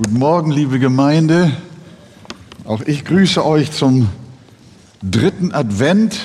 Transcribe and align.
Guten 0.00 0.20
Morgen, 0.20 0.52
liebe 0.52 0.78
Gemeinde. 0.78 1.50
Auch 2.62 2.82
ich 2.82 3.04
grüße 3.04 3.44
euch 3.44 3.72
zum 3.72 4.08
dritten 5.02 5.50
Advent 5.50 6.20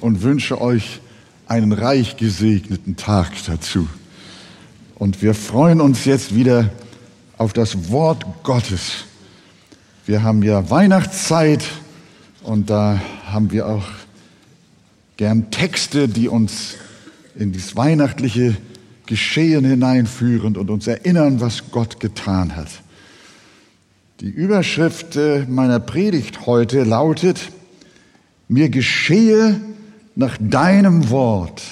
und 0.00 0.22
wünsche 0.22 0.58
euch 0.58 1.02
einen 1.46 1.72
reich 1.72 2.16
gesegneten 2.16 2.96
Tag 2.96 3.32
dazu. 3.46 3.88
Und 4.94 5.20
wir 5.20 5.34
freuen 5.34 5.82
uns 5.82 6.06
jetzt 6.06 6.34
wieder 6.34 6.70
auf 7.36 7.52
das 7.52 7.90
Wort 7.90 8.24
Gottes. 8.42 9.04
Wir 10.06 10.22
haben 10.22 10.42
ja 10.42 10.70
Weihnachtszeit 10.70 11.62
und 12.42 12.70
da 12.70 13.02
haben 13.26 13.50
wir 13.50 13.66
auch 13.66 13.84
gern 15.18 15.50
Texte, 15.50 16.08
die 16.08 16.28
uns 16.28 16.76
in 17.36 17.52
dieses 17.52 17.76
weihnachtliche 17.76 18.56
Geschehen 19.04 19.66
hineinführen 19.66 20.56
und 20.56 20.70
uns 20.70 20.86
erinnern, 20.86 21.42
was 21.42 21.70
Gott 21.70 22.00
getan 22.00 22.56
hat. 22.56 22.68
Die 24.20 24.28
Überschrift 24.28 25.16
äh, 25.16 25.44
meiner 25.48 25.80
Predigt 25.80 26.46
heute 26.46 26.84
lautet, 26.84 27.50
mir 28.46 28.68
geschehe 28.68 29.60
nach 30.14 30.36
deinem 30.38 31.10
Wort 31.10 31.62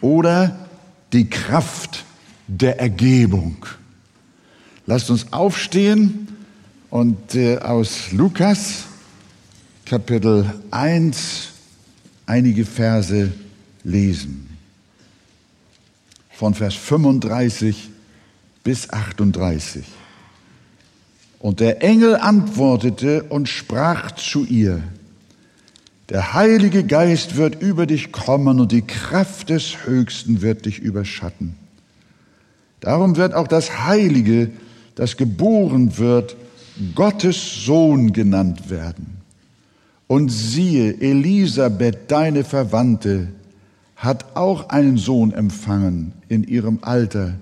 oder 0.00 0.68
die 1.12 1.28
Kraft 1.28 2.04
der 2.46 2.78
Ergebung. 2.78 3.66
Lasst 4.86 5.10
uns 5.10 5.32
aufstehen 5.32 6.28
und 6.90 7.34
äh, 7.34 7.58
aus 7.58 8.12
Lukas 8.12 8.84
Kapitel 9.84 10.48
1 10.70 11.48
einige 12.26 12.64
Verse 12.64 13.32
lesen. 13.82 14.56
Von 16.30 16.54
Vers 16.54 16.74
35 16.74 17.90
bis 18.62 18.88
38. 18.88 19.84
Und 21.38 21.60
der 21.60 21.82
Engel 21.82 22.16
antwortete 22.16 23.24
und 23.24 23.48
sprach 23.48 24.12
zu 24.12 24.44
ihr, 24.44 24.82
der 26.08 26.34
Heilige 26.34 26.84
Geist 26.84 27.36
wird 27.36 27.60
über 27.60 27.86
dich 27.86 28.12
kommen 28.12 28.60
und 28.60 28.70
die 28.70 28.82
Kraft 28.82 29.50
des 29.50 29.86
Höchsten 29.86 30.40
wird 30.40 30.66
dich 30.66 30.78
überschatten. 30.78 31.56
Darum 32.80 33.16
wird 33.16 33.34
auch 33.34 33.48
das 33.48 33.86
Heilige, 33.86 34.50
das 34.94 35.16
geboren 35.16 35.98
wird, 35.98 36.36
Gottes 36.94 37.64
Sohn 37.64 38.12
genannt 38.12 38.70
werden. 38.70 39.16
Und 40.06 40.28
siehe, 40.28 41.00
Elisabeth, 41.00 42.10
deine 42.10 42.44
Verwandte, 42.44 43.28
hat 43.96 44.36
auch 44.36 44.68
einen 44.68 44.98
Sohn 44.98 45.32
empfangen 45.32 46.12
in 46.28 46.44
ihrem 46.44 46.78
Alter 46.82 47.34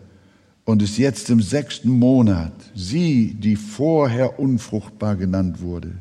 und 0.64 0.82
ist 0.82 0.96
jetzt 0.98 1.28
im 1.30 1.42
sechsten 1.42 1.90
Monat, 1.90 2.52
sie, 2.74 3.34
die 3.34 3.56
vorher 3.56 4.38
unfruchtbar 4.38 5.16
genannt 5.16 5.60
wurde. 5.60 5.92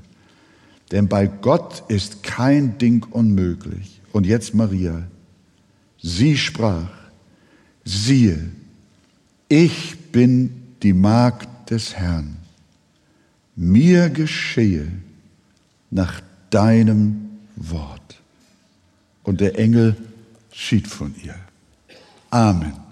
Denn 0.92 1.08
bei 1.08 1.28
Gott 1.28 1.84
ist 1.90 2.24
kein 2.24 2.78
Ding 2.78 3.06
unmöglich. 3.12 4.00
Und 4.12 4.26
jetzt 4.26 4.54
Maria. 4.54 5.04
Sie 6.02 6.38
sprach, 6.38 6.92
siehe, 7.84 8.52
ich 9.50 9.98
bin 10.12 10.62
die 10.82 10.94
Magd 10.94 11.72
des 11.72 11.96
Herrn. 11.96 12.38
Mir 13.56 14.10
geschehe 14.10 14.88
nach 15.90 16.22
deinem 16.50 17.30
Wort. 17.56 18.22
Und 19.24 19.42
der 19.42 19.58
Engel 19.58 19.96
schied 20.52 20.88
von 20.88 21.16
ihr. 21.24 21.36
Amen 22.30 22.83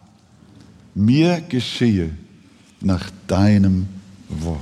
mir 0.96 1.42
geschehe 1.42 2.12
nach 2.82 3.10
deinem 3.28 3.88
Wort. 4.30 4.60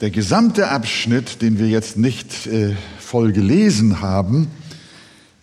Der 0.00 0.10
gesamte 0.10 0.68
Abschnitt, 0.68 1.40
den 1.40 1.58
wir 1.58 1.68
jetzt 1.68 1.96
nicht 1.96 2.46
äh, 2.46 2.74
voll 2.98 3.32
gelesen 3.32 4.00
haben, 4.00 4.48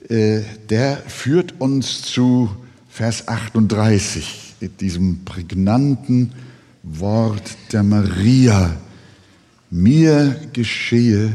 äh, 0.10 0.42
der 0.70 0.98
führt 1.08 1.60
uns 1.60 2.04
zu 2.04 2.50
Vers 2.90 3.28
38, 3.28 4.54
diesem 4.80 5.26
prägnanten 5.26 6.34
Wort 6.84 7.58
der 7.72 7.82
Maria. 7.82 8.76
Mir 9.72 10.40
geschehe 10.54 11.34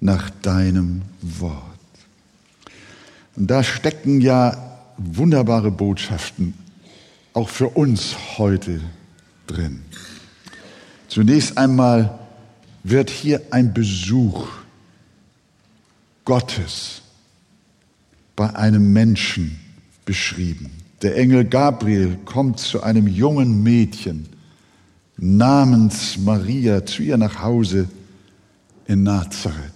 nach 0.00 0.30
deinem 0.42 1.02
Wort. 1.22 1.62
Und 3.36 3.48
da 3.48 3.62
stecken 3.62 4.20
ja 4.20 4.67
wunderbare 4.98 5.70
Botschaften 5.70 6.54
auch 7.32 7.48
für 7.48 7.68
uns 7.68 8.16
heute 8.36 8.80
drin. 9.46 9.82
Zunächst 11.08 11.56
einmal 11.56 12.18
wird 12.82 13.08
hier 13.08 13.40
ein 13.50 13.72
Besuch 13.72 14.48
Gottes 16.24 17.02
bei 18.36 18.54
einem 18.54 18.92
Menschen 18.92 19.58
beschrieben. 20.04 20.70
Der 21.02 21.16
Engel 21.16 21.44
Gabriel 21.44 22.18
kommt 22.24 22.58
zu 22.58 22.82
einem 22.82 23.06
jungen 23.06 23.62
Mädchen 23.62 24.28
namens 25.16 26.18
Maria 26.18 26.84
zu 26.84 27.02
ihr 27.02 27.16
nach 27.16 27.42
Hause 27.42 27.88
in 28.86 29.04
Nazareth. 29.04 29.72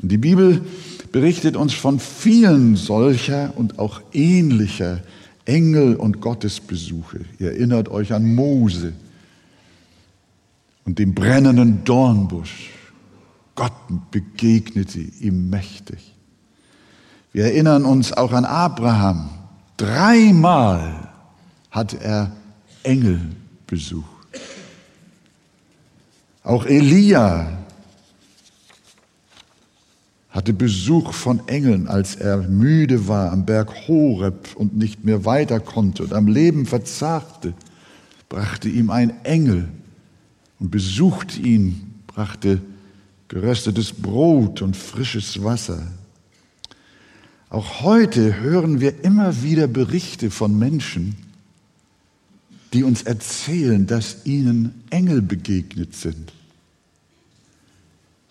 Und 0.00 0.10
die 0.10 0.18
Bibel 0.18 0.64
berichtet 1.12 1.56
uns 1.56 1.74
von 1.74 2.00
vielen 2.00 2.74
solcher 2.76 3.52
und 3.56 3.78
auch 3.78 4.00
ähnlicher 4.12 5.00
Engel- 5.44 5.96
und 5.96 6.20
Gottesbesuche. 6.20 7.20
Ihr 7.38 7.52
erinnert 7.52 7.88
euch 7.88 8.12
an 8.12 8.34
Mose 8.34 8.94
und 10.84 10.98
dem 10.98 11.14
brennenden 11.14 11.84
Dornbusch. 11.84 12.70
Gott 13.54 13.72
begegnete 14.10 15.00
ihm 15.00 15.50
mächtig. 15.50 16.14
Wir 17.32 17.44
erinnern 17.44 17.84
uns 17.84 18.12
auch 18.12 18.32
an 18.32 18.44
Abraham. 18.44 19.30
Dreimal 19.76 21.08
hat 21.70 21.94
er 21.94 22.32
Engel 22.82 23.20
besucht. 23.66 24.06
Auch 26.44 26.66
Elia 26.66 27.61
hatte 30.32 30.54
Besuch 30.54 31.12
von 31.12 31.46
Engeln, 31.46 31.88
als 31.88 32.16
er 32.16 32.38
müde 32.38 33.06
war 33.06 33.32
am 33.32 33.44
Berg 33.44 33.86
Horeb 33.86 34.56
und 34.56 34.74
nicht 34.76 35.04
mehr 35.04 35.26
weiter 35.26 35.60
konnte 35.60 36.02
und 36.02 36.14
am 36.14 36.26
Leben 36.26 36.64
verzagte, 36.64 37.52
brachte 38.30 38.70
ihm 38.70 38.88
ein 38.88 39.24
Engel 39.24 39.68
und 40.58 40.70
besuchte 40.70 41.38
ihn, 41.38 42.00
brachte 42.06 42.62
geröstetes 43.28 43.92
Brot 43.92 44.62
und 44.62 44.74
frisches 44.74 45.44
Wasser. 45.44 45.86
Auch 47.50 47.82
heute 47.82 48.40
hören 48.40 48.80
wir 48.80 49.04
immer 49.04 49.42
wieder 49.42 49.66
Berichte 49.66 50.30
von 50.30 50.58
Menschen, 50.58 51.14
die 52.72 52.84
uns 52.84 53.02
erzählen, 53.02 53.86
dass 53.86 54.24
ihnen 54.24 54.82
Engel 54.88 55.20
begegnet 55.20 55.94
sind, 55.94 56.32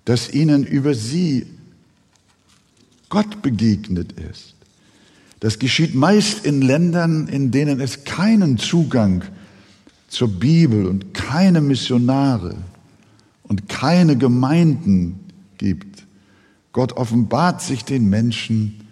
dass 0.05 0.33
ihnen 0.33 0.63
über 0.63 0.95
sie 0.95 1.45
Gott 3.11 3.41
begegnet 3.41 4.13
ist. 4.13 4.55
Das 5.41 5.59
geschieht 5.59 5.93
meist 5.93 6.45
in 6.45 6.61
Ländern, 6.61 7.27
in 7.27 7.51
denen 7.51 7.79
es 7.79 8.05
keinen 8.05 8.57
Zugang 8.57 9.23
zur 10.07 10.29
Bibel 10.29 10.87
und 10.87 11.13
keine 11.13 11.61
Missionare 11.61 12.55
und 13.43 13.67
keine 13.67 14.17
Gemeinden 14.17 15.19
gibt. 15.57 16.05
Gott 16.71 16.93
offenbart 16.93 17.61
sich 17.61 17.83
den 17.83 18.09
Menschen 18.09 18.87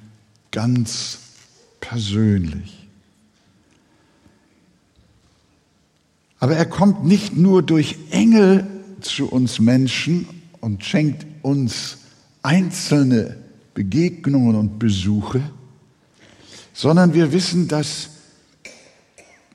ganz 0.52 1.20
persönlich. 1.80 2.88
Aber 6.40 6.58
er 6.58 6.66
kommt 6.66 7.06
nicht 7.06 7.38
nur 7.38 7.64
durch 7.64 7.96
Engel 8.12 8.68
zu 9.00 9.30
uns 9.30 9.60
Menschen 9.60 10.28
und 10.60 10.84
schenkt 10.84 11.26
uns 11.42 12.00
einzelne 12.42 13.38
Begegnungen 13.74 14.56
und 14.56 14.80
Besuche, 14.80 15.42
sondern 16.74 17.14
wir 17.14 17.32
wissen, 17.32 17.68
dass 17.68 18.10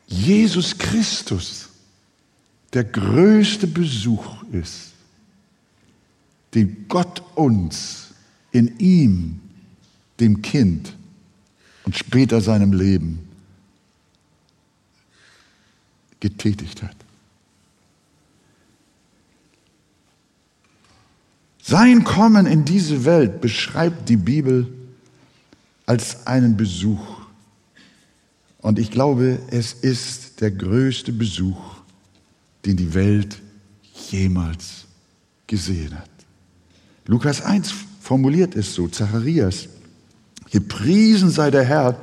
Jesus 0.07 0.77
Christus 0.79 1.69
der 2.73 2.85
größte 2.85 3.67
Besuch 3.67 4.43
ist, 4.53 4.93
den 6.55 6.87
Gott 6.89 7.23
uns 7.35 8.09
in 8.53 8.79
ihm, 8.79 9.41
dem 10.21 10.43
Kind 10.43 10.95
und 11.85 11.97
später 11.97 12.41
seinem 12.41 12.73
Leben 12.73 13.29
getätigt 16.21 16.83
hat. 16.83 17.04
Sein 21.67 22.05
Kommen 22.05 22.45
in 22.45 22.67
diese 22.67 23.07
Welt 23.07 23.41
beschreibt 23.41 24.11
die 24.11 24.19
Bibel 24.19 24.71
als 25.87 26.27
einen 26.27 26.59
Besuch. 26.59 27.23
Und 28.59 28.79
ich 28.79 28.91
glaube, 28.91 29.39
es 29.51 29.73
ist 29.73 30.43
der 30.43 30.51
größte 30.51 31.11
Besuch, 31.11 31.57
den 32.67 32.77
die 32.77 32.93
Welt 32.93 33.41
jemals 34.11 34.85
gesehen 35.47 35.99
hat. 35.99 36.11
Lukas 37.07 37.41
1 37.41 37.73
formuliert 37.99 38.55
es 38.57 38.75
so, 38.75 38.87
Zacharias, 38.87 39.71
gepriesen 40.51 41.31
sei 41.31 41.51
der 41.51 41.65
Herr, 41.65 41.99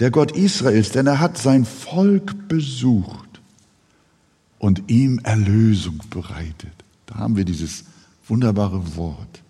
der 0.00 0.10
Gott 0.10 0.32
Israels, 0.36 0.90
denn 0.90 1.06
er 1.06 1.18
hat 1.18 1.38
sein 1.38 1.64
Volk 1.64 2.46
besucht 2.46 3.40
und 4.58 4.82
ihm 4.90 5.18
Erlösung 5.20 6.02
bereitet. 6.10 6.74
Da 7.06 7.14
haben 7.14 7.36
wir 7.36 7.46
dieses 7.46 7.84
wunderbare 8.26 8.96
Wort, 8.96 9.42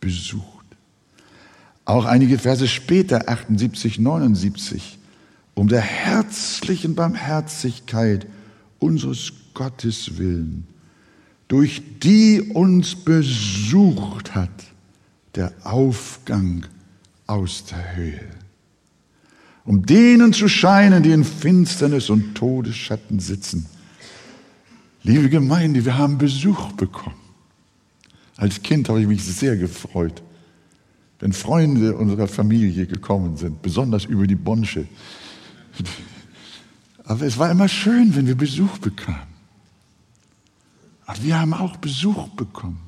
besucht. 0.00 0.44
Auch 1.84 2.04
einige 2.04 2.38
Verse 2.38 2.68
später, 2.68 3.28
78, 3.28 3.98
79, 3.98 4.98
um 5.54 5.68
der 5.68 5.80
herzlichen 5.80 6.94
Barmherzigkeit 6.94 8.26
unseres 8.78 9.32
Gottes 9.54 10.16
willen, 10.16 10.66
durch 11.48 11.82
die 12.02 12.40
uns 12.40 12.94
besucht 12.94 14.34
hat, 14.34 14.50
der 15.34 15.52
Aufgang 15.64 16.66
aus 17.26 17.64
der 17.66 17.96
Höhe, 17.96 18.28
um 19.64 19.84
denen 19.84 20.32
zu 20.32 20.48
scheinen, 20.48 21.02
die 21.02 21.10
in 21.10 21.24
Finsternis 21.24 22.08
und 22.10 22.34
Todesschatten 22.34 23.20
sitzen. 23.20 23.66
Liebe 25.02 25.28
Gemeinde, 25.28 25.84
wir 25.84 25.96
haben 25.96 26.18
Besuch 26.18 26.72
bekommen. 26.72 27.29
Als 28.40 28.62
Kind 28.62 28.88
habe 28.88 29.02
ich 29.02 29.06
mich 29.06 29.22
sehr 29.22 29.54
gefreut, 29.54 30.22
wenn 31.18 31.34
Freunde 31.34 31.94
unserer 31.94 32.26
Familie 32.26 32.86
gekommen 32.86 33.36
sind, 33.36 33.60
besonders 33.60 34.06
über 34.06 34.26
die 34.26 34.34
Bonsche. 34.34 34.88
Aber 37.04 37.26
es 37.26 37.36
war 37.36 37.50
immer 37.50 37.68
schön, 37.68 38.16
wenn 38.16 38.26
wir 38.26 38.34
Besuch 38.34 38.78
bekamen. 38.78 39.28
Und 41.06 41.22
wir 41.22 41.38
haben 41.38 41.52
auch 41.52 41.76
Besuch 41.76 42.28
bekommen. 42.28 42.80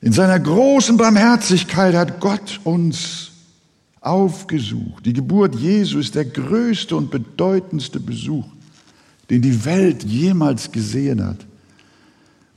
In 0.00 0.12
seiner 0.12 0.40
großen 0.40 0.96
Barmherzigkeit 0.96 1.94
hat 1.94 2.18
Gott 2.18 2.60
uns 2.64 3.32
aufgesucht. 4.00 5.04
Die 5.04 5.12
Geburt 5.12 5.54
Jesu 5.54 5.98
ist 5.98 6.14
der 6.14 6.24
größte 6.24 6.96
und 6.96 7.10
bedeutendste 7.10 8.00
Besuch, 8.00 8.46
den 9.28 9.42
die 9.42 9.66
Welt 9.66 10.02
jemals 10.02 10.72
gesehen 10.72 11.22
hat. 11.22 11.44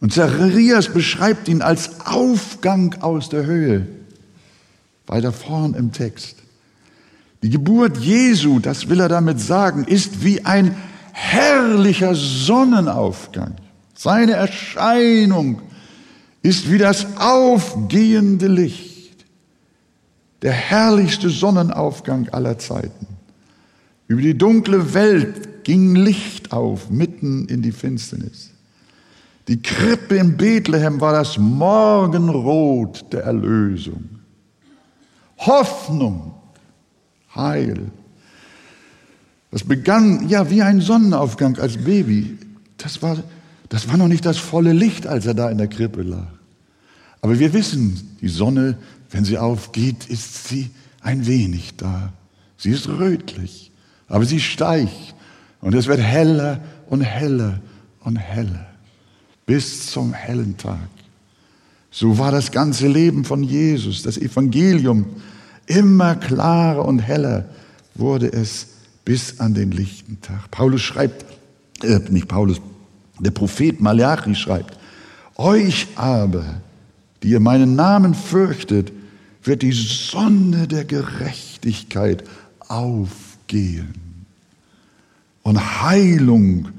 Und 0.02 0.14
Zacharias 0.14 0.90
beschreibt 0.90 1.48
ihn 1.48 1.62
als 1.62 2.06
Aufgang 2.06 2.96
aus 3.02 3.30
der 3.30 3.46
Höhe. 3.46 3.88
Weiter 5.08 5.34
vorn 5.34 5.74
im 5.74 5.92
Text. 5.92 6.38
Die 7.42 7.50
Geburt 7.50 7.98
Jesu, 7.98 8.60
das 8.60 8.90
will 8.90 9.00
er 9.00 9.10
damit 9.10 9.40
sagen, 9.40 9.86
ist 9.86 10.24
wie 10.24 10.46
ein 10.46 10.76
herrlicher 11.12 12.16
Sonnenaufgang. 12.16 13.56
Seine 13.96 14.34
Erscheinung 14.34 15.62
ist 16.42 16.72
wie 16.72 16.78
das 16.78 17.18
aufgehende 17.18 18.48
Licht, 18.48 19.26
der 20.42 20.54
herrlichste 20.54 21.30
Sonnenaufgang 21.30 22.30
aller 22.30 22.58
Zeiten. 22.58 23.08
Über 24.08 24.22
die 24.22 24.38
dunkle 24.38 24.94
Welt 24.94 25.66
ging 25.66 25.96
Licht 25.96 26.52
auf, 26.52 26.90
mitten 26.90 27.48
in 27.48 27.62
die 27.62 27.74
Finsternis. 27.74 28.49
Die 29.50 29.60
Krippe 29.60 30.16
in 30.16 30.38
Bethlehem 30.38 31.02
war 31.02 31.12
das 31.12 31.40
Morgenrot 31.40 33.04
der 33.12 33.24
Erlösung. 33.24 34.08
Hoffnung, 35.40 36.36
Heil, 37.34 37.90
das 39.50 39.64
begann 39.64 40.30
ja 40.30 40.48
wie 40.52 40.62
ein 40.62 40.82
Sonnenaufgang 40.82 41.58
als 41.58 41.78
Baby. 41.78 42.38
Das 42.78 43.02
war, 43.02 43.18
das 43.70 43.90
war 43.90 43.98
noch 43.98 44.08
nicht 44.08 44.24
das 44.24 44.38
volle 44.38 44.72
Licht, 44.72 45.08
als 45.08 45.26
er 45.26 45.34
da 45.34 45.50
in 45.50 45.58
der 45.58 45.68
Krippe 45.68 46.04
lag. 46.04 46.28
Aber 47.22 47.40
wir 47.40 47.52
wissen, 47.52 48.18
die 48.22 48.30
Sonne, 48.30 48.78
wenn 49.10 49.26
sie 49.26 49.40
aufgeht, 49.40 50.06
ist 50.10 50.48
sie 50.48 50.70
ein 51.02 51.26
wenig 51.26 51.76
da. 51.76 52.14
Sie 52.56 52.70
ist 52.70 52.88
rötlich, 52.88 53.72
aber 54.10 54.26
sie 54.26 54.42
steigt 54.42 55.16
und 55.60 55.74
es 55.74 55.88
wird 55.88 56.02
heller 56.02 56.62
und 56.88 57.02
heller 57.02 57.62
und 58.02 58.16
heller 58.16 58.68
bis 59.50 59.88
zum 59.88 60.14
hellen 60.14 60.58
Tag. 60.58 60.90
So 61.90 62.20
war 62.20 62.32
das 62.32 62.52
ganze 62.52 62.88
Leben 62.88 63.26
von 63.26 63.42
Jesus, 63.42 64.04
das 64.04 64.16
Evangelium. 64.16 65.08
Immer 65.66 66.16
klarer 66.18 66.86
und 66.86 67.00
heller 67.00 67.50
wurde 67.96 68.32
es 68.32 68.68
bis 69.06 69.40
an 69.40 69.56
den 69.56 69.72
lichten 69.72 70.22
Tag. 70.22 70.52
Paulus 70.52 70.84
schreibt, 70.84 71.26
äh, 71.82 71.98
nicht 72.12 72.28
Paulus, 72.28 72.62
der 73.18 73.32
Prophet 73.32 73.82
Malachi 73.82 74.36
schreibt, 74.36 74.78
euch 75.36 75.88
aber, 75.96 76.62
die 77.24 77.30
ihr 77.30 77.40
meinen 77.40 77.76
Namen 77.76 78.14
fürchtet, 78.14 78.92
wird 79.42 79.64
die 79.64 79.72
Sonne 79.72 80.68
der 80.68 80.86
Gerechtigkeit 80.86 82.24
aufgehen 82.68 83.96
und 85.42 85.82
Heilung 85.82 86.70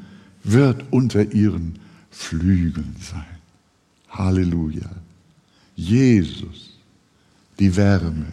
wird 0.44 0.84
unter 0.92 1.32
ihren 1.32 1.79
Flügeln 2.20 2.96
sein. 3.00 3.38
Halleluja. 4.08 4.90
Jesus, 5.76 6.78
die 7.58 7.74
Wärme, 7.74 8.26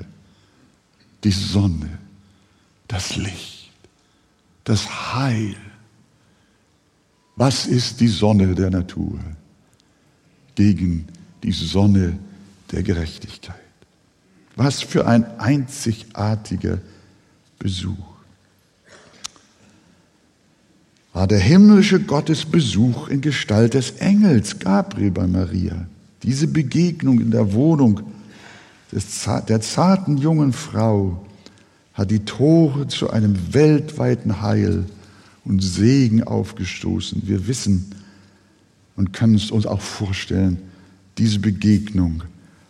die 1.23 1.31
Sonne, 1.31 1.97
das 2.87 3.15
Licht 3.15 3.57
das 4.67 5.13
Heil. 5.13 5.55
Was 7.37 7.67
ist 7.67 8.01
die 8.01 8.09
Sonne 8.09 8.53
der 8.53 8.69
Natur 8.69 9.17
gegen 10.55 11.07
die 11.41 11.53
Sonne 11.53 12.19
der 12.71 12.83
Gerechtigkeit? 12.83 13.55
Was 14.57 14.81
für 14.81 15.07
ein 15.07 15.39
einzigartiger 15.39 16.79
Besuch. 17.59 18.16
War 21.17 21.25
der 21.25 21.39
himmlische 21.39 21.99
Gottesbesuch 21.99 23.07
in 23.07 23.21
Gestalt 23.21 23.73
des 23.73 23.89
Engels 23.93 24.59
Gabriel 24.59 25.09
bei 25.09 25.25
Maria. 25.25 25.87
Diese 26.21 26.45
Begegnung 26.45 27.19
in 27.19 27.31
der 27.31 27.53
Wohnung 27.53 28.01
des, 28.91 29.27
der 29.49 29.59
zarten 29.61 30.17
jungen 30.19 30.53
Frau 30.53 31.25
hat 31.95 32.11
die 32.11 32.19
Tore 32.19 32.87
zu 32.87 33.09
einem 33.09 33.35
weltweiten 33.51 34.43
Heil 34.43 34.85
und 35.43 35.63
Segen 35.63 36.21
aufgestoßen. 36.21 37.23
Wir 37.25 37.47
wissen 37.47 37.95
und 38.95 39.11
können 39.11 39.33
es 39.33 39.49
uns 39.49 39.65
auch 39.65 39.81
vorstellen, 39.81 40.59
diese 41.17 41.39
Begegnung 41.39 42.25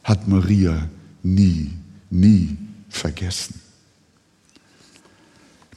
hat 0.06 0.30
Maria 0.30 0.88
nie, 1.22 1.72
nie 2.10 2.56
vergessen. 2.88 3.66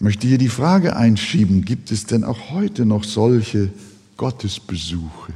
Ich 0.00 0.04
möchte 0.04 0.26
hier 0.26 0.38
die 0.38 0.48
Frage 0.48 0.96
einschieben, 0.96 1.62
gibt 1.62 1.92
es 1.92 2.06
denn 2.06 2.24
auch 2.24 2.52
heute 2.52 2.86
noch 2.86 3.04
solche 3.04 3.68
Gottesbesuche? 4.16 5.34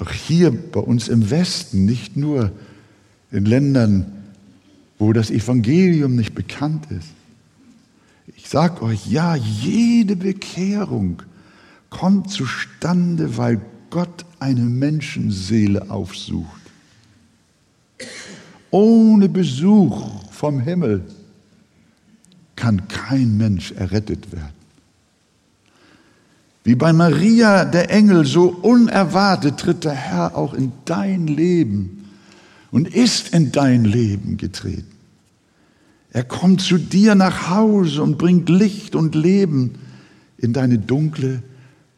Auch 0.00 0.10
hier 0.10 0.50
bei 0.50 0.80
uns 0.80 1.06
im 1.06 1.30
Westen, 1.30 1.84
nicht 1.84 2.16
nur 2.16 2.50
in 3.30 3.44
Ländern, 3.44 4.06
wo 4.98 5.12
das 5.12 5.30
Evangelium 5.30 6.16
nicht 6.16 6.34
bekannt 6.34 6.90
ist. 6.90 7.10
Ich 8.36 8.48
sage 8.48 8.82
euch, 8.82 9.06
ja, 9.06 9.36
jede 9.36 10.16
Bekehrung 10.16 11.22
kommt 11.90 12.32
zustande, 12.32 13.36
weil 13.36 13.60
Gott 13.90 14.24
eine 14.40 14.62
Menschenseele 14.62 15.88
aufsucht. 15.88 16.62
Ohne 18.72 19.28
Besuch 19.28 20.24
vom 20.32 20.58
Himmel 20.58 21.04
kann 22.68 22.86
kein 22.88 23.38
Mensch 23.38 23.72
errettet 23.72 24.30
werden. 24.30 24.52
Wie 26.64 26.74
bei 26.74 26.92
Maria 26.92 27.64
der 27.64 27.90
Engel, 27.90 28.26
so 28.26 28.48
unerwartet 28.48 29.58
tritt 29.58 29.84
der 29.84 29.94
Herr 29.94 30.36
auch 30.36 30.52
in 30.52 30.72
dein 30.84 31.28
Leben 31.28 32.10
und 32.70 32.86
ist 32.86 33.32
in 33.32 33.52
dein 33.52 33.86
Leben 33.86 34.36
getreten. 34.36 34.92
Er 36.12 36.24
kommt 36.24 36.60
zu 36.60 36.76
dir 36.76 37.14
nach 37.14 37.48
Hause 37.48 38.02
und 38.02 38.18
bringt 38.18 38.50
Licht 38.50 38.94
und 38.94 39.14
Leben 39.14 39.76
in 40.36 40.52
deine 40.52 40.78
dunkle 40.78 41.42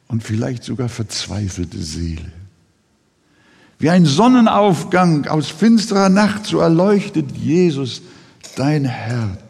und 0.06 0.22
vielleicht 0.22 0.62
sogar 0.62 0.88
verzweifelte 0.88 1.78
Seele. 1.78 2.30
Wie 3.80 3.90
ein 3.90 4.06
Sonnenaufgang 4.06 5.26
aus 5.26 5.48
finsterer 5.48 6.10
Nacht, 6.10 6.46
so 6.46 6.60
erleuchtet 6.60 7.36
Jesus 7.36 8.02
dein 8.54 8.84
Herz. 8.84 9.49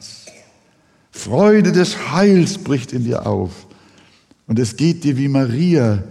Freude 1.20 1.72
des 1.72 2.12
Heils 2.12 2.56
bricht 2.58 2.92
in 2.92 3.04
dir 3.04 3.26
auf. 3.26 3.66
Und 4.46 4.58
es 4.58 4.76
geht 4.76 5.04
dir 5.04 5.18
wie 5.18 5.28
Maria, 5.28 6.02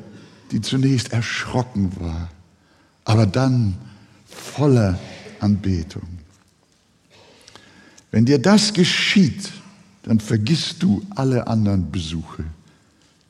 die 0.51 0.61
zunächst 0.61 1.11
erschrocken 1.11 1.91
war, 1.99 2.29
aber 3.05 3.25
dann 3.25 3.75
voller 4.27 4.99
Anbetung. 5.39 6.07
Wenn 8.11 8.25
dir 8.25 8.39
das 8.39 8.73
geschieht, 8.73 9.51
dann 10.03 10.19
vergisst 10.19 10.81
du 10.83 11.01
alle 11.15 11.47
anderen 11.47 11.91
Besuche, 11.91 12.43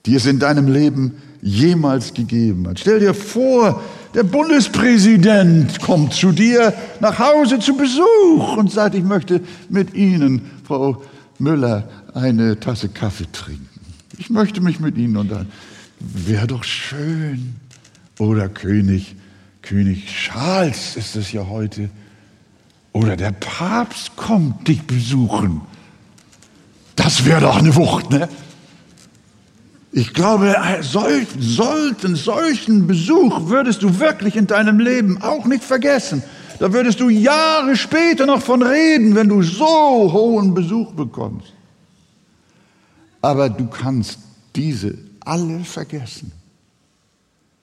die 0.05 0.15
es 0.15 0.25
in 0.25 0.39
deinem 0.39 0.67
Leben 0.67 1.13
jemals 1.41 2.13
gegeben 2.13 2.67
hat. 2.67 2.79
Stell 2.79 2.99
dir 2.99 3.13
vor, 3.13 3.81
der 4.13 4.23
Bundespräsident 4.23 5.79
kommt 5.81 6.13
zu 6.13 6.31
dir 6.31 6.73
nach 6.99 7.19
Hause 7.19 7.59
zu 7.59 7.75
Besuch 7.75 8.57
und 8.57 8.71
sagt, 8.71 8.95
ich 8.95 9.03
möchte 9.03 9.41
mit 9.69 9.93
Ihnen, 9.93 10.41
Frau 10.65 11.01
Müller, 11.39 11.89
eine 12.13 12.59
Tasse 12.59 12.89
Kaffee 12.89 13.31
trinken. 13.31 13.67
Ich 14.17 14.29
möchte 14.29 14.61
mich 14.61 14.79
mit 14.79 14.97
Ihnen 14.97 15.17
unterhalten. 15.17 15.51
Wäre 15.99 16.47
doch 16.47 16.63
schön. 16.63 17.55
Oder 18.17 18.49
König, 18.49 19.15
König 19.61 20.07
Charles 20.07 20.95
ist 20.95 21.15
es 21.15 21.31
ja 21.31 21.47
heute. 21.47 21.89
Oder 22.91 23.15
der 23.15 23.31
Papst 23.31 24.15
kommt 24.15 24.67
dich 24.67 24.81
besuchen. 24.83 25.61
Das 26.95 27.25
wäre 27.25 27.41
doch 27.41 27.57
eine 27.57 27.75
Wucht, 27.75 28.09
ne? 28.09 28.27
Ich 29.91 30.13
glaube, 30.13 30.55
solch, 30.81 31.27
solchen, 31.39 32.15
solchen 32.15 32.87
Besuch 32.87 33.49
würdest 33.49 33.81
du 33.81 33.99
wirklich 33.99 34.35
in 34.35 34.45
deinem 34.45 34.79
Leben 34.79 35.21
auch 35.21 35.45
nicht 35.45 35.63
vergessen. 35.63 36.21
Da 36.59 36.73
würdest 36.73 36.99
du 36.99 37.09
Jahre 37.09 37.75
später 37.77 38.25
noch 38.25 38.41
von 38.41 38.61
reden, 38.61 39.15
wenn 39.15 39.29
du 39.29 39.41
so 39.41 40.11
hohen 40.11 40.53
Besuch 40.53 40.91
bekommst. 40.91 41.53
Aber 43.21 43.49
du 43.49 43.67
kannst 43.67 44.19
diese 44.55 44.97
alle 45.21 45.61
vergessen 45.61 46.31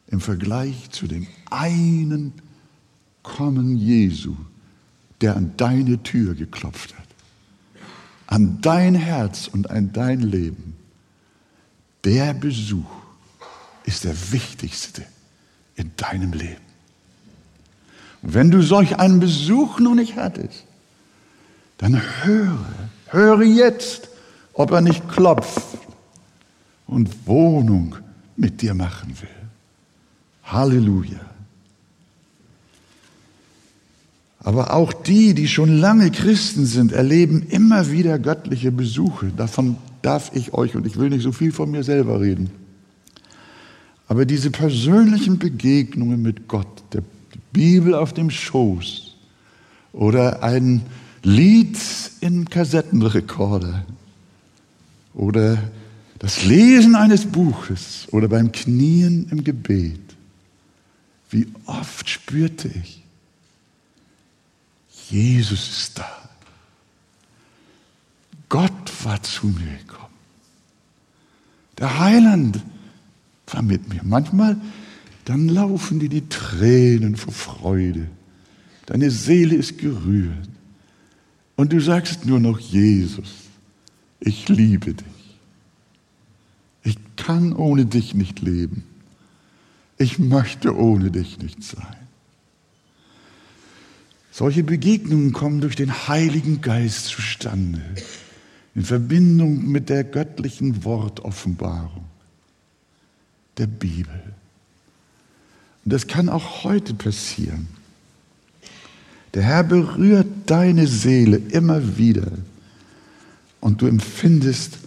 im 0.09 0.21
Vergleich 0.21 0.91
zu 0.91 1.07
dem 1.07 1.27
einen 1.51 2.33
Kommen 3.23 3.77
Jesu, 3.77 4.35
der 5.21 5.37
an 5.37 5.53
deine 5.57 6.03
Tür 6.03 6.35
geklopft 6.35 6.97
hat, 6.97 7.09
an 8.29 8.61
dein 8.61 8.95
Herz 8.95 9.49
und 9.49 9.69
an 9.69 9.93
dein 9.93 10.21
Leben. 10.21 10.77
Der 12.05 12.33
Besuch 12.35 12.87
ist 13.85 14.05
der 14.05 14.15
wichtigste 14.33 15.05
in 15.75 15.91
deinem 15.97 16.33
Leben. 16.33 16.66
Wenn 18.29 18.51
du 18.51 18.61
solch 18.61 18.99
einen 18.99 19.21
Besuch 19.21 19.79
noch 19.79 19.95
nicht 19.95 20.17
hattest, 20.17 20.65
dann 21.79 22.03
höre, 22.25 22.59
höre 23.07 23.43
jetzt, 23.45 24.09
ob 24.53 24.73
er 24.73 24.81
nicht 24.81 25.09
klopft 25.09 25.79
und 26.89 27.09
Wohnung 27.27 27.95
mit 28.37 28.63
dir 28.63 28.75
machen 28.75 29.17
will. 29.21 29.29
Halleluja. 30.43 31.21
Aber 34.41 34.75
auch 34.75 34.93
die, 34.93 35.35
die 35.35 35.47
schon 35.47 35.79
lange 35.79 36.11
Christen 36.11 36.67
sind, 36.67 36.91
erleben 36.91 37.47
immer 37.49 37.93
wieder 37.93 38.19
göttliche 38.19 38.73
Besuche. 38.73 39.27
Davon 39.37 39.77
darf 40.03 40.33
ich 40.35 40.53
euch, 40.53 40.75
und 40.75 40.85
ich 40.85 40.97
will 40.97 41.11
nicht 41.11 41.23
so 41.23 41.31
viel 41.31 41.53
von 41.53 41.71
mir 41.71 41.85
selber 41.85 42.21
reden, 42.21 42.51
aber 44.09 44.25
diese 44.25 44.51
persönlichen 44.51 45.39
Begegnungen 45.39 46.23
mit 46.23 46.49
Gott, 46.49 46.83
der 46.93 47.03
Bibel 47.57 47.95
auf 47.95 48.13
dem 48.13 48.31
Schoß 48.31 49.17
oder 49.95 50.43
ein 50.43 50.83
Lied 51.23 51.79
in 52.21 52.51
Kassettenrekorder 52.51 53.87
oder 55.15 55.57
das 56.19 56.45
Lesen 56.45 56.95
eines 56.95 57.25
Buches 57.25 58.09
oder 58.13 58.29
beim 58.29 58.53
Knien 58.53 59.27
im 59.31 59.43
Gebet, 59.43 59.99
wie 61.31 61.47
oft 61.65 62.11
spürte 62.11 62.69
ich, 62.69 63.03
Jesus 65.09 65.71
ist 65.71 65.99
da. 65.99 66.29
Gott 68.51 68.93
war 69.03 69.23
zu 69.23 69.47
mir 69.47 69.79
gekommen. 69.79 70.05
Der 71.79 71.99
Heiland 71.99 72.61
war 73.47 73.63
mit 73.63 73.89
mir. 73.89 74.03
Manchmal, 74.05 74.59
dann 75.27 75.49
laufen 75.49 75.99
dir 75.99 76.09
die 76.09 76.29
Tränen 76.29 77.17
vor 77.17 77.33
Freude. 77.33 78.09
Deine 78.87 79.11
Seele 79.11 79.57
ist 79.57 79.77
gerührt. 79.77 80.49
Und 81.57 81.73
du 81.73 81.81
sagst 81.81 82.27
nur 82.27 82.39
noch, 82.39 82.61
Jesus, 82.61 83.35
ich 84.21 84.49
liebe 84.49 84.95
dich. 84.95 85.07
Ich 86.85 86.97
kann 87.17 87.53
ohne 87.53 87.87
dich 87.87 88.15
nicht 88.15 88.41
leben. 88.41 88.85
Ich 89.99 90.21
möchte 90.21 90.77
ohne 90.77 91.11
dich 91.11 91.39
nicht 91.39 91.61
sein. 91.65 91.97
Solche 94.31 94.63
Begegnungen 94.63 95.33
kommen 95.33 95.61
durch 95.61 95.75
den 95.75 96.07
Heiligen 96.07 96.61
Geist 96.61 97.07
zustande, 97.07 97.83
in 98.77 98.85
Verbindung 98.85 99.67
mit 99.67 99.89
der 99.89 100.05
göttlichen 100.05 100.85
Wortoffenbarung, 100.85 102.05
der 103.59 103.67
Bibel. 103.67 104.36
Und 105.87 105.93
das 105.93 106.09
kann 106.09 106.29
auch 106.29 106.65
heute 106.65 106.95
passieren. 106.95 107.69
Der 109.35 109.45
Herr 109.45 109.63
berührt 109.63 110.27
deine 110.47 110.89
Seele 110.89 111.37
immer 111.37 111.97
wieder 111.97 112.33
und 113.61 113.81
du 113.81 113.87
empfindest, 113.87 114.79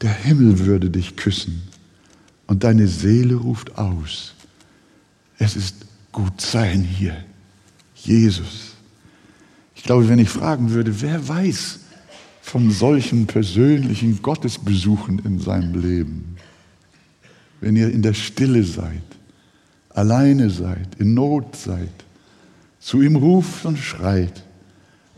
der 0.00 0.14
Himmel 0.14 0.60
würde 0.60 0.88
dich 0.88 1.16
küssen 1.16 1.60
und 2.46 2.64
deine 2.64 2.88
Seele 2.88 3.34
ruft 3.34 3.76
aus. 3.76 4.32
Es 5.36 5.56
ist 5.56 5.76
gut 6.10 6.40
sein 6.40 6.80
hier. 6.80 7.22
Jesus. 7.96 8.76
Ich 9.74 9.82
glaube, 9.82 10.08
wenn 10.08 10.20
ich 10.20 10.30
fragen 10.30 10.70
würde, 10.70 11.02
wer 11.02 11.28
weiß 11.28 11.80
von 12.40 12.70
solchen 12.70 13.26
persönlichen 13.26 14.22
Gottesbesuchen 14.22 15.18
in 15.18 15.38
seinem 15.38 15.78
Leben? 15.78 16.36
Wenn 17.60 17.76
ihr 17.76 17.92
in 17.92 18.00
der 18.00 18.14
Stille 18.14 18.64
seid, 18.64 19.02
alleine 20.00 20.50
seid, 20.50 20.96
in 20.98 21.14
Not 21.14 21.56
seid, 21.56 22.04
zu 22.80 23.02
ihm 23.02 23.16
ruft 23.16 23.64
und 23.66 23.78
schreit 23.78 24.42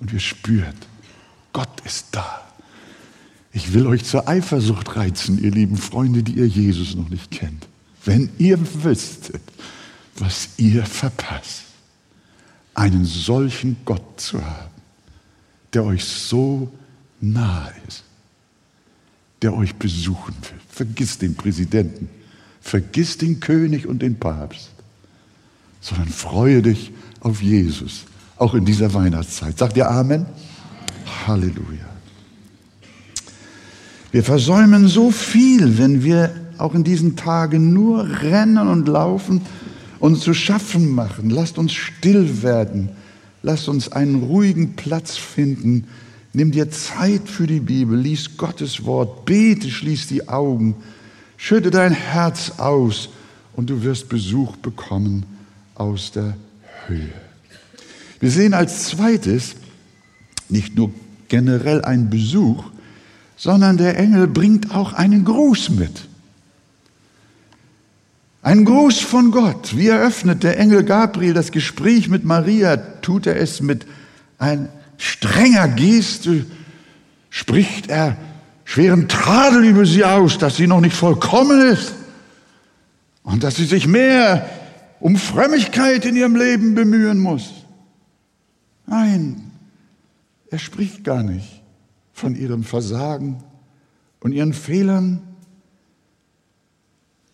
und 0.01 0.13
ihr 0.13 0.21
spürt, 0.21 0.75
Gott 1.53 1.81
ist 1.85 2.07
da. 2.11 2.43
Ich 3.53 3.73
will 3.75 3.87
euch 3.87 4.05
zur 4.05 4.29
Eifersucht 4.29 4.97
reizen, 4.97 5.43
ihr 5.43 5.51
lieben 5.51 5.77
Freunde, 5.77 6.23
die 6.23 6.33
ihr 6.33 6.49
Jesus 6.49 6.95
noch 6.97 7.09
nicht 7.09 7.31
kennt. 7.31 7.69
Wenn 8.05 8.31
ihr 8.39 8.59
wüsstet, 8.83 9.43
was 10.17 10.49
ihr 10.57 10.85
verpasst, 10.85 11.63
einen 12.75 13.05
solchen 13.05 13.77
Gott 13.85 14.21
zu 14.21 14.45
haben, 14.45 14.71
der 15.73 15.85
euch 15.85 16.05
so 16.05 16.73
nahe 17.21 17.73
ist, 17.87 18.03
der 19.43 19.55
euch 19.55 19.75
besuchen 19.77 20.35
will. 20.35 20.61
Vergiss 20.69 21.19
den 21.19 21.37
Präsidenten, 21.37 22.09
vergiss 22.61 23.19
den 23.19 23.41
König 23.41 23.87
und 23.87 24.03
den 24.03 24.19
Papst, 24.19 24.72
sondern 25.83 26.09
freue 26.09 26.63
dich 26.63 26.93
auf 27.21 27.43
Jesus, 27.43 28.05
auch 28.39 28.55
in 28.55 28.65
dieser 28.65 28.95
Weihnachtszeit. 28.95 29.59
Sagt 29.59 29.77
ihr 29.77 29.91
Amen? 29.91 30.25
Halleluja. 31.27 31.91
Wir 34.13 34.23
versäumen 34.23 34.89
so 34.89 35.11
viel, 35.11 35.77
wenn 35.79 36.05
wir 36.05 36.31
auch 36.59 36.75
in 36.75 36.85
diesen 36.85 37.17
Tagen 37.17 37.73
nur 37.73 38.23
rennen 38.23 38.69
und 38.69 38.87
laufen 38.87 39.43
und 39.99 40.21
zu 40.21 40.35
schaffen 40.35 40.95
machen. 40.95 41.31
Lasst 41.31 41.59
uns 41.59 41.73
still 41.73 42.43
werden. 42.43 42.91
Lasst 43.43 43.69
uns 43.69 43.91
einen 43.91 44.23
ruhigen 44.23 44.77
Platz 44.77 45.17
finden. 45.17 45.87
Nimm 46.33 46.53
dir 46.53 46.71
Zeit 46.71 47.29
für 47.29 47.47
die 47.47 47.61
Bibel, 47.61 47.99
lies 47.99 48.37
Gottes 48.37 48.85
Wort, 48.85 49.25
bete, 49.25 49.69
schließ 49.69 50.07
die 50.07 50.29
Augen, 50.29 50.77
schütte 51.37 51.71
dein 51.71 51.93
Herz 51.93 52.53
aus 52.59 53.09
und 53.55 53.69
du 53.69 53.83
wirst 53.83 54.09
Besuch 54.09 54.57
bekommen 54.57 55.27
aus 55.75 56.13
der 56.13 56.37
Höhe. 56.87 57.13
Wir 58.21 58.31
sehen 58.31 58.55
als 58.55 58.85
zweites 58.85 59.57
nicht 60.49 60.77
nur 60.77 60.93
generell 61.29 61.83
einen 61.85 62.11
Besuch, 62.11 62.65
sondern 63.37 63.77
der 63.77 63.99
Engel 63.99 64.29
bringt 64.29 64.75
auch 64.75 64.93
einen 64.93 65.25
Gruß 65.25 65.71
mit. 65.71 66.09
Ein 68.43 68.65
Gruß 68.65 69.01
von 69.01 69.31
Gott. 69.31 69.77
Wie 69.77 69.89
eröffnet 69.89 70.43
der 70.43 70.59
Engel 70.59 70.85
Gabriel 70.85 71.33
das 71.33 71.53
Gespräch 71.53 72.09
mit 72.09 72.25
Maria? 72.25 72.77
Tut 72.77 73.27
er 73.27 73.37
es 73.37 73.61
mit 73.61 73.87
ein 74.39 74.69
strenger 74.99 75.69
Geste? 75.69 76.45
Spricht 77.31 77.89
er 77.89 78.17
schweren 78.65 79.09
Tadel 79.09 79.65
über 79.65 79.87
sie 79.87 80.05
aus, 80.05 80.39
dass 80.39 80.57
sie 80.57 80.67
noch 80.67 80.81
nicht 80.81 80.97
vollkommen 80.97 81.61
ist 81.61 81.95
und 83.23 83.43
dass 83.43 83.57
sie 83.57 83.67
sich 83.67 83.87
mehr 83.87 84.49
um 85.03 85.17
Frömmigkeit 85.17 86.07
in 86.07 86.15
ihrem 86.15 86.37
Leben 86.37 86.77
bemühen 86.77 87.19
muss? 87.19 87.51
Nein, 88.87 89.51
er 90.49 90.61
spricht 90.61 91.03
gar 91.03 91.25
nicht 91.25 91.61
von 92.13 92.37
ihrem 92.37 92.63
Versagen 92.63 93.43
und 94.21 94.31
ihren 94.31 94.53
Fehlern. 94.53 95.21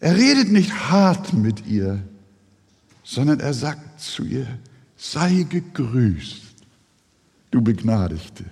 Er 0.01 0.17
redet 0.17 0.51
nicht 0.51 0.73
hart 0.91 1.35
mit 1.35 1.67
ihr, 1.67 2.03
sondern 3.05 3.39
er 3.41 3.53
sagt 3.53 4.01
zu 4.01 4.25
ihr, 4.25 4.47
sei 4.97 5.45
gegrüßt, 5.47 6.55
du 7.51 7.61
Begnadigte. 7.61 8.45